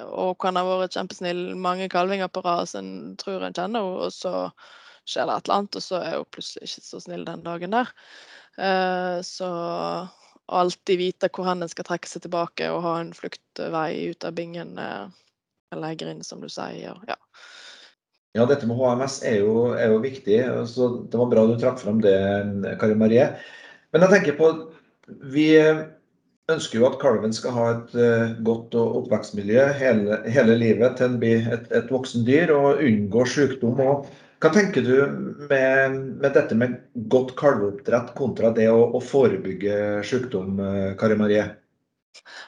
og 0.08 0.36
kan 0.42 0.56
ha 0.56 0.64
vært 0.66 0.96
kjempesnill 0.96 1.54
mange 1.56 1.88
kalvinger 1.92 2.30
på 2.32 2.42
rad 2.44 2.68
som 2.68 2.84
en 2.84 3.16
tror 3.20 3.44
en 3.44 3.56
kjenner 3.56 3.80
henne, 3.80 4.04
og 4.04 4.12
så 4.12 4.48
skjer 5.08 5.28
det 5.28 5.36
et 5.36 5.48
eller 5.48 5.60
annet, 5.62 5.78
og 5.78 5.84
så 5.84 6.00
er 6.04 6.16
hun 6.18 6.32
plutselig 6.32 6.68
ikke 6.68 6.84
så 6.84 7.00
snill 7.00 7.24
den 7.28 7.44
dagen 7.46 7.76
der. 7.76 7.92
Uh, 8.58 9.20
så 9.24 9.48
alltid 10.48 11.00
vite 11.00 11.28
hvor 11.32 11.48
en 11.52 11.68
skal 11.68 11.84
trekke 11.84 12.08
seg 12.08 12.24
tilbake 12.24 12.68
og 12.72 12.82
ha 12.84 12.98
en 13.02 13.14
fluktvei 13.16 14.08
ut 14.08 14.24
av 14.24 14.36
bingen 14.36 14.78
eller 14.80 15.96
grind, 16.00 16.24
som 16.24 16.40
du 16.40 16.48
sier. 16.48 16.96
Ja. 17.04 17.18
Ja, 18.38 18.46
dette 18.46 18.68
med 18.70 18.78
HMS 18.78 19.18
er 19.26 19.40
jo, 19.42 19.68
er 19.74 19.90
jo 19.90 20.02
viktig. 20.02 20.38
så 20.70 20.90
Det 21.10 21.18
var 21.18 21.30
bra 21.32 21.46
du 21.48 21.56
trakk 21.58 21.80
fram 21.82 22.02
det, 22.04 22.14
Kari 22.78 22.94
Marie. 22.98 23.32
Men 23.92 24.04
jeg 24.04 24.14
tenker 24.14 24.38
på 24.38 24.52
Vi 25.32 25.48
ønsker 26.52 26.78
jo 26.78 26.86
at 26.88 27.00
kalven 27.02 27.34
skal 27.34 27.54
ha 27.56 27.66
et 27.72 27.96
uh, 27.98 28.36
godt 28.44 28.76
oppvekstmiljø 28.78 29.66
hele, 29.80 30.22
hele, 30.30 30.56
livet 30.60 30.96
til 30.96 31.10
den 31.10 31.18
blir 31.20 31.48
et, 31.52 31.66
et 31.74 31.90
voksen 31.92 32.24
dyr 32.28 32.52
og 32.54 32.82
unngår 32.84 33.28
sykdom. 33.34 33.80
Og 33.84 34.06
hva 34.40 34.52
tenker 34.54 34.86
du 34.86 34.94
med, 35.50 35.98
med, 36.22 36.30
dette 36.36 36.56
med 36.56 36.78
godt 37.12 37.34
kalveoppdrett 37.40 38.14
kontra 38.16 38.52
det 38.56 38.68
å, 38.70 38.84
å 38.94 39.02
forebygge 39.02 40.04
sykdom, 40.06 40.62
Kari 41.00 41.18
Marie? 41.18 41.48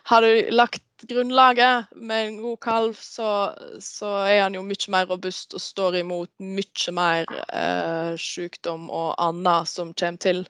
Har 0.09 0.25
du 0.25 0.55
lagt 0.55 0.85
grunnlaget 1.09 1.87
med 1.97 2.27
en 2.27 2.43
god 2.43 2.61
kalv, 2.61 2.95
så, 3.01 3.55
så, 3.81 4.11
er 4.27 4.43
han 4.43 4.55
jo 4.55 4.63
mye 4.67 4.93
mer 4.93 5.07
robust 5.11 5.55
og 5.57 5.63
står 5.63 6.01
imot 6.01 6.31
mye 6.43 6.95
mer 6.97 7.31
eh, 7.49 8.17
sykdom 8.21 8.89
og 8.91 9.15
annet 9.23 9.71
som 9.71 9.95
kommer 9.95 10.23
til 10.23 10.43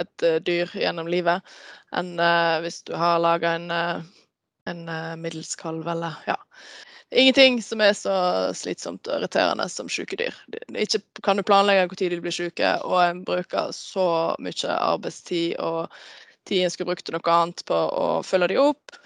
et 0.00 0.26
eh, 0.26 0.38
dyr 0.46 0.70
gjennom 0.74 1.10
livet, 1.10 1.42
enn 1.96 2.14
eh, 2.20 2.60
hvis 2.64 2.82
du 2.88 2.94
har 2.98 3.20
laga 3.22 3.56
en, 3.58 3.70
uh, 3.70 4.00
en 4.70 4.86
middels 5.20 5.56
kalv 5.58 5.88
eller 5.88 6.16
ja. 6.28 6.38
Ingenting 7.10 7.58
som 7.62 7.80
er 7.82 7.92
så 7.98 8.14
slitsomt 8.54 9.08
og 9.08 9.16
irriterende 9.18 9.66
som 9.68 9.88
syke 9.90 10.14
dyr. 10.20 10.36
Ikke 10.78 11.00
kan 11.26 11.40
du 11.40 11.42
planlegge 11.42 11.88
når 11.90 12.14
de 12.14 12.20
blir 12.22 12.34
syke, 12.34 12.74
og 12.86 13.00
en 13.02 13.24
bruker 13.26 13.72
så 13.74 14.36
mye 14.38 14.76
arbeidstid 14.76 15.56
og 15.58 15.90
tid 16.50 16.64
en 16.64 16.70
skulle 16.72 16.90
brukt 16.90 17.06
til 17.06 17.16
noe 17.16 17.34
annet 17.34 17.62
på 17.68 17.74
å 17.74 18.06
følge 18.26 18.52
dem 18.52 18.70
opp 18.70 18.96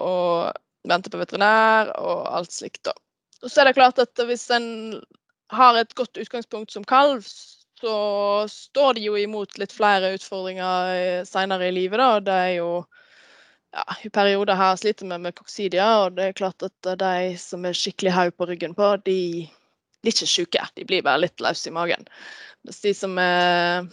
og 0.00 0.52
vente 0.88 1.10
på 1.12 1.20
veterinær 1.20 1.92
og 2.00 2.26
alt 2.38 2.54
slikt. 2.54 2.84
da. 2.88 2.94
Og 3.42 3.50
så 3.50 3.62
er 3.62 3.70
det 3.70 3.78
klart 3.78 3.98
at 4.02 4.24
hvis 4.26 4.48
en 4.54 5.00
har 5.52 5.76
et 5.76 5.94
godt 5.98 6.18
utgangspunkt 6.18 6.72
som 6.72 6.86
kalv, 6.88 7.24
så 7.82 7.94
står 8.48 8.94
de 8.96 9.06
jo 9.08 9.16
imot 9.18 9.58
litt 9.58 9.74
flere 9.74 10.14
utfordringer 10.16 11.24
senere 11.28 11.68
i 11.68 11.74
livet. 11.74 11.98
da. 11.98 12.20
Det 12.20 12.36
er 12.46 12.52
jo 12.60 12.70
ja, 13.72 13.84
I 14.04 14.10
perioder 14.12 14.58
her 14.58 14.76
sliter 14.76 15.08
vi 15.08 15.18
med 15.18 15.34
koksidia, 15.34 15.88
og 16.04 16.18
det 16.18 16.28
er 16.28 16.38
klart 16.38 16.62
at 16.62 16.92
de 17.00 17.34
som 17.40 17.64
er 17.64 17.76
skikkelig 17.76 18.12
haug 18.12 18.36
på 18.36 18.46
ryggen 18.50 18.76
på, 18.76 18.90
de, 19.06 19.48
blir 20.02 20.12
ikke 20.12 20.28
syke. 20.28 20.66
De 20.76 20.84
blir 20.84 21.04
bare 21.06 21.22
litt 21.24 21.40
løse 21.40 21.70
i 21.70 21.74
magen. 21.74 22.04
Mens 22.66 22.82
de 22.84 22.92
som 22.94 23.16
er, 23.18 23.88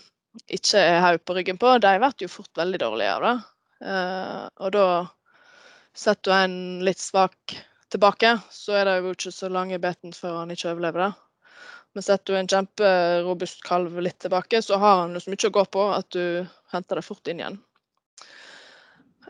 ikke 0.51 0.81
er 0.81 0.99
haug 1.05 1.23
på 1.23 1.37
ryggen 1.37 1.61
på, 1.61 1.77
de 1.81 1.95
blir 2.01 2.25
jo 2.25 2.31
fort 2.31 2.59
veldig 2.59 2.81
dårlige 2.81 3.15
av 3.15 3.25
det. 3.25 3.37
Uh, 3.79 4.45
og 4.59 4.73
da 4.75 4.85
Setter 5.99 6.31
du 6.31 6.35
en 6.35 6.85
litt 6.87 7.01
svak 7.01 7.57
tilbake, 7.91 8.37
så 8.53 8.77
er 8.79 8.87
det 8.87 8.99
jo 9.01 9.11
ikke 9.11 9.33
så 9.35 9.49
lang 9.51 9.73
i 9.75 9.81
beten 9.81 10.13
før 10.15 10.37
han 10.41 10.53
ikke 10.53 10.71
overlever 10.71 11.09
det. 11.09 11.11
Men 11.97 12.05
setter 12.05 12.31
du 12.31 12.39
en 12.39 12.49
kjemperobust 12.49 13.63
kalv 13.65 13.97
litt 13.99 14.19
tilbake, 14.23 14.61
så 14.63 14.77
har 14.79 15.01
han 15.01 15.17
så 15.19 15.33
mye 15.33 15.49
å 15.49 15.55
gå 15.57 15.63
på 15.75 15.87
at 15.91 16.07
du 16.15 16.45
henter 16.71 16.99
det 16.99 17.03
fort 17.03 17.27
inn 17.27 17.41
igjen. 17.41 17.57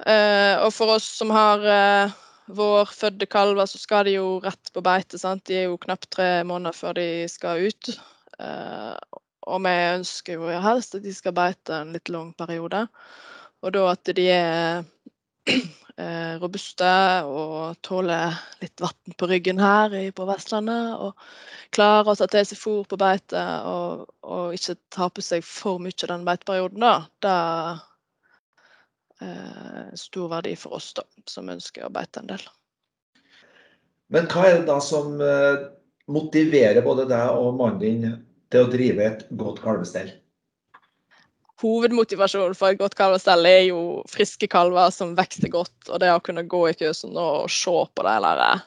Eh, 0.05 0.55
og 0.61 0.69
for 0.75 0.93
oss 0.93 1.07
som 1.19 1.31
har 1.33 1.65
eh, 1.65 2.13
vårfødte 2.59 3.25
kalver, 3.31 3.65
så 3.65 3.81
skal 3.81 4.05
de 4.05 4.17
jo 4.19 4.37
rett 4.43 4.71
på 4.75 4.83
beite. 4.85 5.17
Sant? 5.17 5.47
De 5.49 5.57
er 5.63 5.67
jo 5.71 5.79
knapt 5.81 6.11
tre 6.13 6.43
måneder 6.47 6.77
før 6.77 6.99
de 6.99 7.07
skal 7.31 7.65
ut. 7.65 7.91
Eh, 8.39 8.93
og 9.49 9.65
vi 9.65 9.73
ønsker 9.95 10.37
jo 10.37 10.53
helst 10.61 10.99
at 10.99 11.07
de 11.07 11.15
skal 11.15 11.35
beite 11.35 11.81
en 11.81 11.95
litt 11.95 12.13
lang 12.13 12.29
periode. 12.37 12.85
Og 13.63 13.73
da 13.75 13.89
at 13.91 14.13
de 14.15 14.29
er 14.31 14.83
robuste 16.39 16.89
og 17.27 17.75
tåler 17.83 18.37
litt 18.61 18.79
vann 18.79 19.15
på 19.19 19.27
ryggen 19.27 19.59
her 19.59 19.95
på 20.15 20.27
Vestlandet. 20.29 20.95
Og 21.03 21.75
klarer 21.75 22.11
å 22.11 22.15
ta 22.15 22.27
til 22.31 22.45
seg 22.47 22.61
fôr 22.61 22.85
på 22.89 22.99
beite 22.99 23.41
og, 23.67 24.05
og 24.23 24.55
ikke 24.55 24.77
ta 24.95 25.09
på 25.11 25.23
seg 25.25 25.45
for 25.45 25.81
mye 25.83 26.11
den 26.11 26.25
beiteperioden. 26.27 26.85
Det 27.23 27.33
er 27.33 27.81
eh, 29.25 29.91
stor 29.99 30.31
verdi 30.35 30.55
for 30.59 30.79
oss 30.79 30.93
da, 30.97 31.05
som 31.29 31.51
ønsker 31.51 31.85
å 31.85 31.93
beite 31.93 32.23
en 32.23 32.31
del. 32.31 32.47
Men 34.09 34.29
hva 34.31 34.47
er 34.47 34.57
det 34.59 34.69
da 34.69 34.79
som 34.81 35.19
eh, 35.21 35.67
motiverer 36.09 36.81
både 36.85 37.09
deg 37.11 37.37
og 37.37 37.59
mannen 37.59 37.83
din 37.83 38.17
til 38.49 38.65
å 38.65 38.71
drive 38.71 39.05
et 39.05 39.27
godt 39.37 39.61
kalvestell? 39.65 40.09
Hovedmotivasjonen 41.59 42.55
for 42.57 42.71
et 42.71 42.79
godt 42.79 42.95
kalvestell 42.99 43.45
er 43.47 43.65
jo 43.67 43.79
friske 44.09 44.47
kalver 44.51 44.91
som 44.95 45.15
vokser 45.17 45.51
godt. 45.51 45.77
Og 45.89 45.99
det 46.01 46.11
å 46.13 46.23
kunne 46.23 46.47
gå 46.47 46.63
i 46.69 46.75
fjøsen 46.77 47.17
og 47.19 47.49
se 47.51 47.75
på 47.95 48.05
de 48.07 48.15
der 48.25 48.43
eh, 48.45 48.65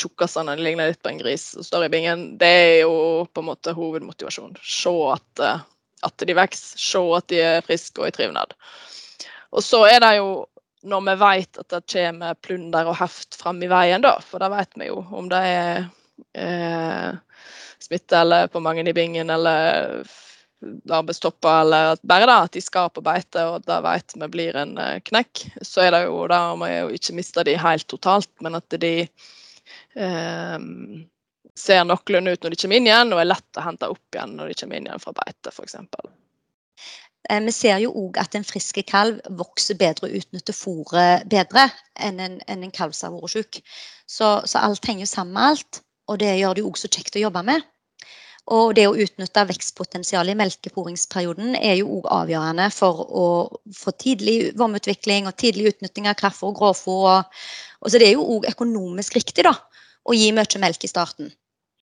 tjukkasene, 0.00 0.56
de 0.56 0.64
ligner 0.64 0.92
litt 0.92 1.02
på 1.02 1.12
en 1.12 1.20
gris 1.20 1.50
som 1.56 1.66
står 1.66 1.86
i 1.86 1.92
bingen, 1.92 2.24
det 2.40 2.54
er 2.62 2.78
jo 2.84 2.94
på 3.28 3.42
en 3.42 3.50
måte 3.50 3.74
hovedmotivasjonen. 3.76 4.56
Se 4.62 4.94
at 5.12 5.42
uh, 5.44 5.60
at 6.02 6.24
de 6.26 6.34
vokser, 6.34 6.78
se 6.78 7.02
at 7.16 7.28
de 7.30 7.42
er 7.42 7.66
friske 7.66 8.02
og 8.02 8.10
i 8.10 8.14
trivnad. 8.14 8.54
Og 9.52 9.64
så 9.64 9.84
er 9.88 10.00
det 10.02 10.16
jo 10.18 10.30
når 10.82 11.04
vi 11.06 11.14
vet 11.20 11.60
at 11.62 11.68
det 11.70 11.84
kommer 11.92 12.38
plunder 12.42 12.88
og 12.90 12.96
heft 12.98 13.36
fram 13.38 13.60
i 13.62 13.68
veien, 13.70 14.02
da, 14.02 14.16
for 14.18 14.42
da 14.42 14.48
vet 14.50 14.72
vi 14.80 14.88
jo 14.88 14.98
om 15.14 15.28
det 15.30 15.42
er 15.46 15.84
eh, 16.34 17.12
smitte 17.82 18.18
eller 18.18 18.50
på 18.50 18.62
mange 18.64 18.82
i 18.90 18.96
bingen 18.96 19.30
eller 19.30 20.02
arbeidstopper, 20.90 21.60
eller 21.64 21.96
bare 22.06 22.28
da 22.30 22.38
at 22.46 22.54
de 22.56 22.62
skal 22.64 22.90
på 22.94 23.04
beite 23.04 23.44
og 23.48 23.66
da 23.68 23.80
vet 23.84 24.14
vi 24.16 24.28
blir 24.32 24.58
en 24.58 24.76
eh, 24.80 24.98
knekk, 25.04 25.44
så 25.64 25.86
er 25.86 25.94
det 25.96 26.02
jo 26.06 26.24
da 26.30 26.42
om 26.54 26.64
å 26.66 26.72
ikke 26.94 27.16
miste 27.18 27.44
de 27.48 27.56
helt 27.60 27.88
totalt, 27.90 28.30
men 28.44 28.58
at 28.58 28.78
de 28.82 28.94
eh, 29.02 30.58
ser 31.58 31.84
noenlunde 31.86 32.34
ut 32.34 32.44
når 32.44 32.54
de 32.54 32.60
kommer 32.62 32.80
inn 32.80 32.90
igjen, 32.90 33.14
og 33.14 33.22
er 33.22 33.30
lett 33.30 33.60
å 33.60 33.66
hente 33.66 33.90
opp 33.92 34.16
igjen 34.16 34.36
når 34.38 34.52
de 34.52 34.58
kommer 34.62 34.78
inn 34.78 34.90
igjen 34.90 35.02
fra 35.02 35.14
beite, 35.16 35.52
f.eks. 35.52 35.78
Eh, 37.30 37.40
vi 37.46 37.54
ser 37.54 37.78
jo 37.84 37.92
òg 38.04 38.18
at 38.22 38.34
en 38.38 38.46
frisk 38.46 38.80
kalv 38.88 39.20
vokser 39.38 39.78
bedre 39.78 40.08
og 40.08 40.16
utnytter 40.22 40.56
fôret 40.56 41.26
bedre 41.30 41.68
enn 42.02 42.20
en, 42.20 42.40
enn 42.50 42.66
en 42.66 42.74
kalv 42.74 42.96
som 42.96 43.12
har 43.12 43.22
vært 43.22 43.36
syk. 43.36 43.60
Så, 44.06 44.34
så, 44.46 44.62
alt 44.62 44.88
henger 44.88 45.08
sammen 45.08 45.36
med 45.36 45.52
alt, 45.52 45.82
og 46.10 46.18
det 46.22 46.34
gjør 46.38 46.56
det 46.56 46.64
jo 46.64 46.72
òg 46.72 46.80
så 46.80 46.90
kjekt 46.90 47.16
å 47.18 47.26
jobbe 47.26 47.44
med. 47.46 47.68
Og 48.50 48.72
det 48.74 48.88
å 48.90 48.96
utnytte 48.98 49.44
vekstpotensialet 49.46 50.34
i 50.34 50.38
melkeforingsperioden 50.40 51.54
er 51.60 51.76
jo 51.78 52.00
òg 52.00 52.08
avgjørende 52.10 52.66
for 52.74 53.04
å 53.06 53.26
få 53.76 53.94
tidlig 53.94 54.50
varmeutvikling 54.58 55.28
og 55.30 55.36
tidlig 55.38 55.70
utnytting 55.70 56.08
av 56.10 56.18
kraftfôr 56.18 56.50
og 56.50 56.58
grovfôr. 56.58 57.04
Og, 57.12 57.44
og, 57.78 57.86
så 57.86 58.00
det 58.02 58.08
er 58.08 58.16
jo 58.16 58.26
òg 58.36 58.48
økonomisk 58.50 59.14
riktig 59.20 59.46
da, 59.46 59.54
å 60.02 60.16
gi 60.18 60.32
mye 60.34 60.62
melk 60.64 60.82
i 60.82 60.90
starten. 60.90 61.30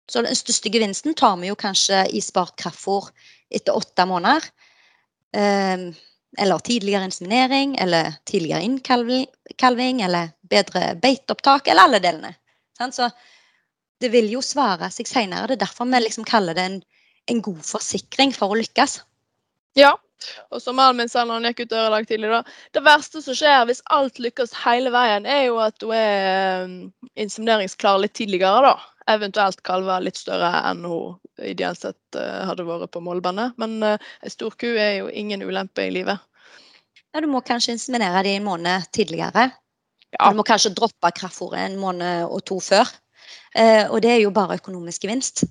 Så 0.06 0.22
den 0.22 0.36
største 0.38 0.70
gevinsten 0.70 1.16
tar 1.18 1.34
vi 1.40 1.50
jo 1.50 1.58
kanskje 1.58 2.04
i 2.14 2.22
spart 2.22 2.54
kraftfôr 2.60 3.10
etter 3.50 3.74
åtte 3.74 4.06
måneder. 4.06 4.46
Eh, 5.34 5.90
eller 6.38 6.58
tidligere 6.58 7.08
inseminering, 7.08 7.76
eller 7.78 8.14
tidligere 8.26 8.62
innkalving, 8.62 10.00
eller 10.02 10.32
bedre 10.50 10.94
beiteopptak, 11.02 11.68
eller 11.68 11.88
alle 11.88 12.00
delene. 12.02 12.34
Så 12.90 13.06
det 14.04 14.12
vil 14.12 14.30
jo 14.32 14.42
svare 14.44 14.90
seg 14.92 15.08
seinere. 15.08 15.48
Det 15.48 15.58
er 15.58 15.64
derfor 15.66 15.88
vi 15.88 16.00
liksom 16.04 16.26
kaller 16.28 16.56
det 16.56 16.64
en, 16.68 16.80
en, 17.32 17.42
god 17.44 17.62
forsikring 17.64 18.34
for 18.36 18.52
å 18.52 18.58
lykkes. 18.60 19.00
Ja, 19.78 19.94
og 20.54 20.62
som 20.62 20.78
han 20.78 21.00
gikk 21.00 21.64
ut 21.64 21.72
døra 21.72 21.88
i 21.88 21.94
dag 21.96 22.08
tidlig, 22.08 22.30
da, 22.32 22.42
det 22.76 22.82
verste 22.86 23.22
som 23.24 23.36
skjer 23.36 23.64
hvis 23.68 23.82
alt 23.94 24.20
lykkes 24.22 24.54
hele 24.62 24.92
veien, 24.94 25.26
er 25.26 25.48
jo 25.48 25.58
at 25.62 25.82
hun 25.82 25.94
er 25.96 26.64
um, 26.64 26.76
insemineringsklar 27.20 28.00
litt 28.02 28.16
tidligere, 28.16 28.70
da. 28.70 28.74
Eventuelt 29.12 29.60
kalve 29.66 29.98
litt 30.00 30.16
større 30.16 30.48
enn 30.70 30.86
hun 30.88 31.18
ideelt 31.44 31.82
sett 31.82 32.16
uh, 32.16 32.46
hadde 32.48 32.64
vært 32.64 32.94
på 32.94 33.02
målbandet. 33.04 33.58
Men 33.60 33.76
uh, 33.84 34.12
ei 34.24 34.32
stor 34.32 34.54
ku 34.60 34.70
er 34.70 35.00
jo 35.02 35.10
ingen 35.12 35.44
ulempe 35.44 35.84
i 35.84 35.92
livet. 35.92 36.22
Ja, 37.12 37.20
du 37.20 37.28
må 37.30 37.44
kanskje 37.46 37.76
inseminere 37.76 38.24
de 38.26 38.38
en 38.38 38.46
måned 38.46 38.88
tidligere. 38.96 39.50
Ja. 40.14 40.30
Du 40.30 40.38
må 40.38 40.46
kanskje 40.46 40.72
droppe 40.74 41.10
kraftfôret 41.18 41.60
en 41.66 41.76
måned 41.78 42.30
og 42.30 42.40
to 42.48 42.60
før. 42.62 42.88
Eh, 43.54 43.84
og 43.90 44.02
det 44.04 44.10
er 44.14 44.20
jo 44.24 44.34
bare 44.34 44.58
økonomisk 44.60 45.06
gevinst. 45.06 45.44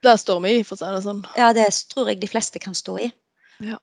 Det 0.00 0.16
står 0.20 0.40
vi 0.46 0.54
i, 0.58 0.64
for 0.64 0.78
å 0.78 0.80
si 0.80 0.94
det 0.94 1.02
sånn. 1.04 1.20
Ja, 1.36 1.50
det 1.56 1.68
tror 1.92 2.08
jeg 2.08 2.22
de 2.22 2.30
fleste 2.30 2.62
kan 2.62 2.76
stå 2.76 2.96
i. 3.04 3.10
Ja. 3.66 3.76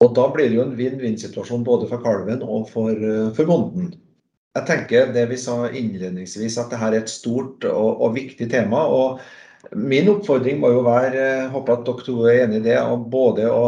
Og 0.00 0.14
da 0.16 0.28
blir 0.32 0.48
det 0.48 0.56
jo 0.56 0.64
en 0.64 0.78
vinn-vinn-situasjon 0.78 1.66
både 1.66 1.88
for 1.90 2.02
kalven 2.04 2.44
og 2.46 2.70
for, 2.70 2.94
eh, 2.94 3.32
for 3.36 3.50
bonden. 3.50 3.92
Jeg 4.56 4.66
tenker 4.66 5.12
det 5.14 5.28
vi 5.30 5.36
sa 5.38 5.68
innledningsvis, 5.68 6.56
at 6.58 6.72
dette 6.72 6.86
er 6.86 6.96
et 6.98 7.10
stort 7.10 7.66
og, 7.68 8.00
og 8.02 8.16
viktig 8.16 8.48
tema. 8.50 8.80
og 8.86 9.20
Min 9.76 10.08
oppfordring 10.08 10.58
må 10.62 10.70
jo 10.72 10.80
være, 10.86 11.12
jeg 11.14 11.44
eh, 11.44 11.50
håper 11.52 11.74
at 11.74 11.84
dere 11.86 12.04
to 12.06 12.14
er 12.24 12.44
enig 12.46 12.62
i 12.62 12.64
det, 12.64 12.78
om 12.80 13.04
både 13.12 13.44
å 13.52 13.64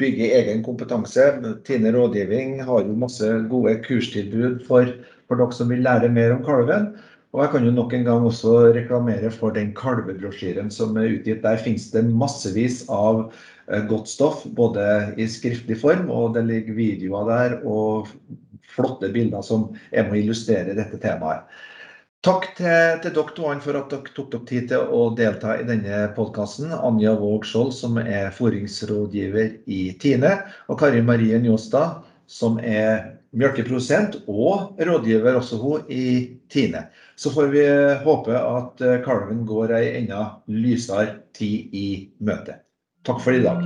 bygge 0.00 0.32
egen 0.40 0.64
kompetanse. 0.66 1.28
Tine 1.68 1.92
rådgivning 1.94 2.64
har 2.66 2.82
jo 2.82 2.98
masse 2.98 3.28
gode 3.52 3.76
kurstilbud 3.86 4.64
for, 4.66 4.90
for 5.28 5.38
dere 5.38 5.54
som 5.54 5.70
vil 5.70 5.84
lære 5.86 6.10
mer 6.10 6.34
om 6.34 6.42
kalven. 6.44 6.90
Og 7.34 7.42
jeg 7.42 7.52
kan 7.52 7.66
jo 7.66 7.74
nok 7.74 7.92
en 7.92 8.06
gang 8.06 8.24
også 8.24 8.54
reklamere 8.76 9.30
for 9.34 9.52
den 9.52 9.72
kalvebrosjyren 9.76 10.70
som 10.72 10.96
er 10.96 11.18
utgitt. 11.18 11.42
Der 11.44 11.60
finnes 11.60 11.90
det 11.92 12.06
massevis 12.08 12.84
av 12.92 13.26
eh, 13.68 13.82
godt 13.90 14.08
stoff, 14.08 14.44
både 14.56 14.86
i 15.20 15.28
skriftlig 15.28 15.78
form, 15.82 16.08
og 16.10 16.36
det 16.36 16.46
ligger 16.48 16.78
videoer 16.78 17.30
der 17.30 17.56
og 17.66 18.12
flotte 18.76 19.10
bilder 19.12 19.44
som 19.44 19.70
er 19.90 20.06
med 20.06 20.16
å 20.16 20.22
illustrere 20.24 20.76
dette 20.76 21.00
temaet. 21.02 21.44
Takk 22.26 22.48
til, 22.58 22.96
til 23.04 23.12
dere 23.14 23.34
to 23.36 23.50
for 23.62 23.78
at 23.78 23.92
dere 23.92 24.14
tok 24.16 24.32
dere 24.32 24.46
tid 24.48 24.64
til 24.72 24.88
å 24.90 25.02
delta 25.14 25.52
i 25.60 25.66
denne 25.68 26.06
podkasten. 26.16 26.72
Anja 26.74 27.12
Våg 27.20 27.44
Skjold, 27.46 27.70
som 27.76 28.00
er 28.00 28.32
foringsrådgiver 28.34 29.60
i 29.70 29.82
Tine, 30.02 30.32
og 30.66 30.80
Kari 30.80 31.04
Marie 31.06 31.38
Njåstad, 31.38 32.00
som 32.26 32.58
er 32.58 33.15
melkeprodusent 33.36 34.16
og 34.26 34.76
rådgiver 34.80 35.36
også 35.38 35.56
hun 35.60 35.80
i 35.92 36.36
Tine. 36.52 36.86
Så 37.16 37.30
får 37.34 37.46
vi 37.52 37.64
håpe 38.04 38.36
at 38.36 38.80
eh, 38.84 39.00
kalven 39.04 39.44
går 39.48 39.74
ei 39.78 39.92
enda 40.00 40.40
lysere 40.48 41.20
tid 41.36 41.74
i 41.76 42.10
møte. 42.20 42.60
Takk 43.06 43.20
for 43.22 43.32
i 43.36 43.42
dag. 43.44 43.62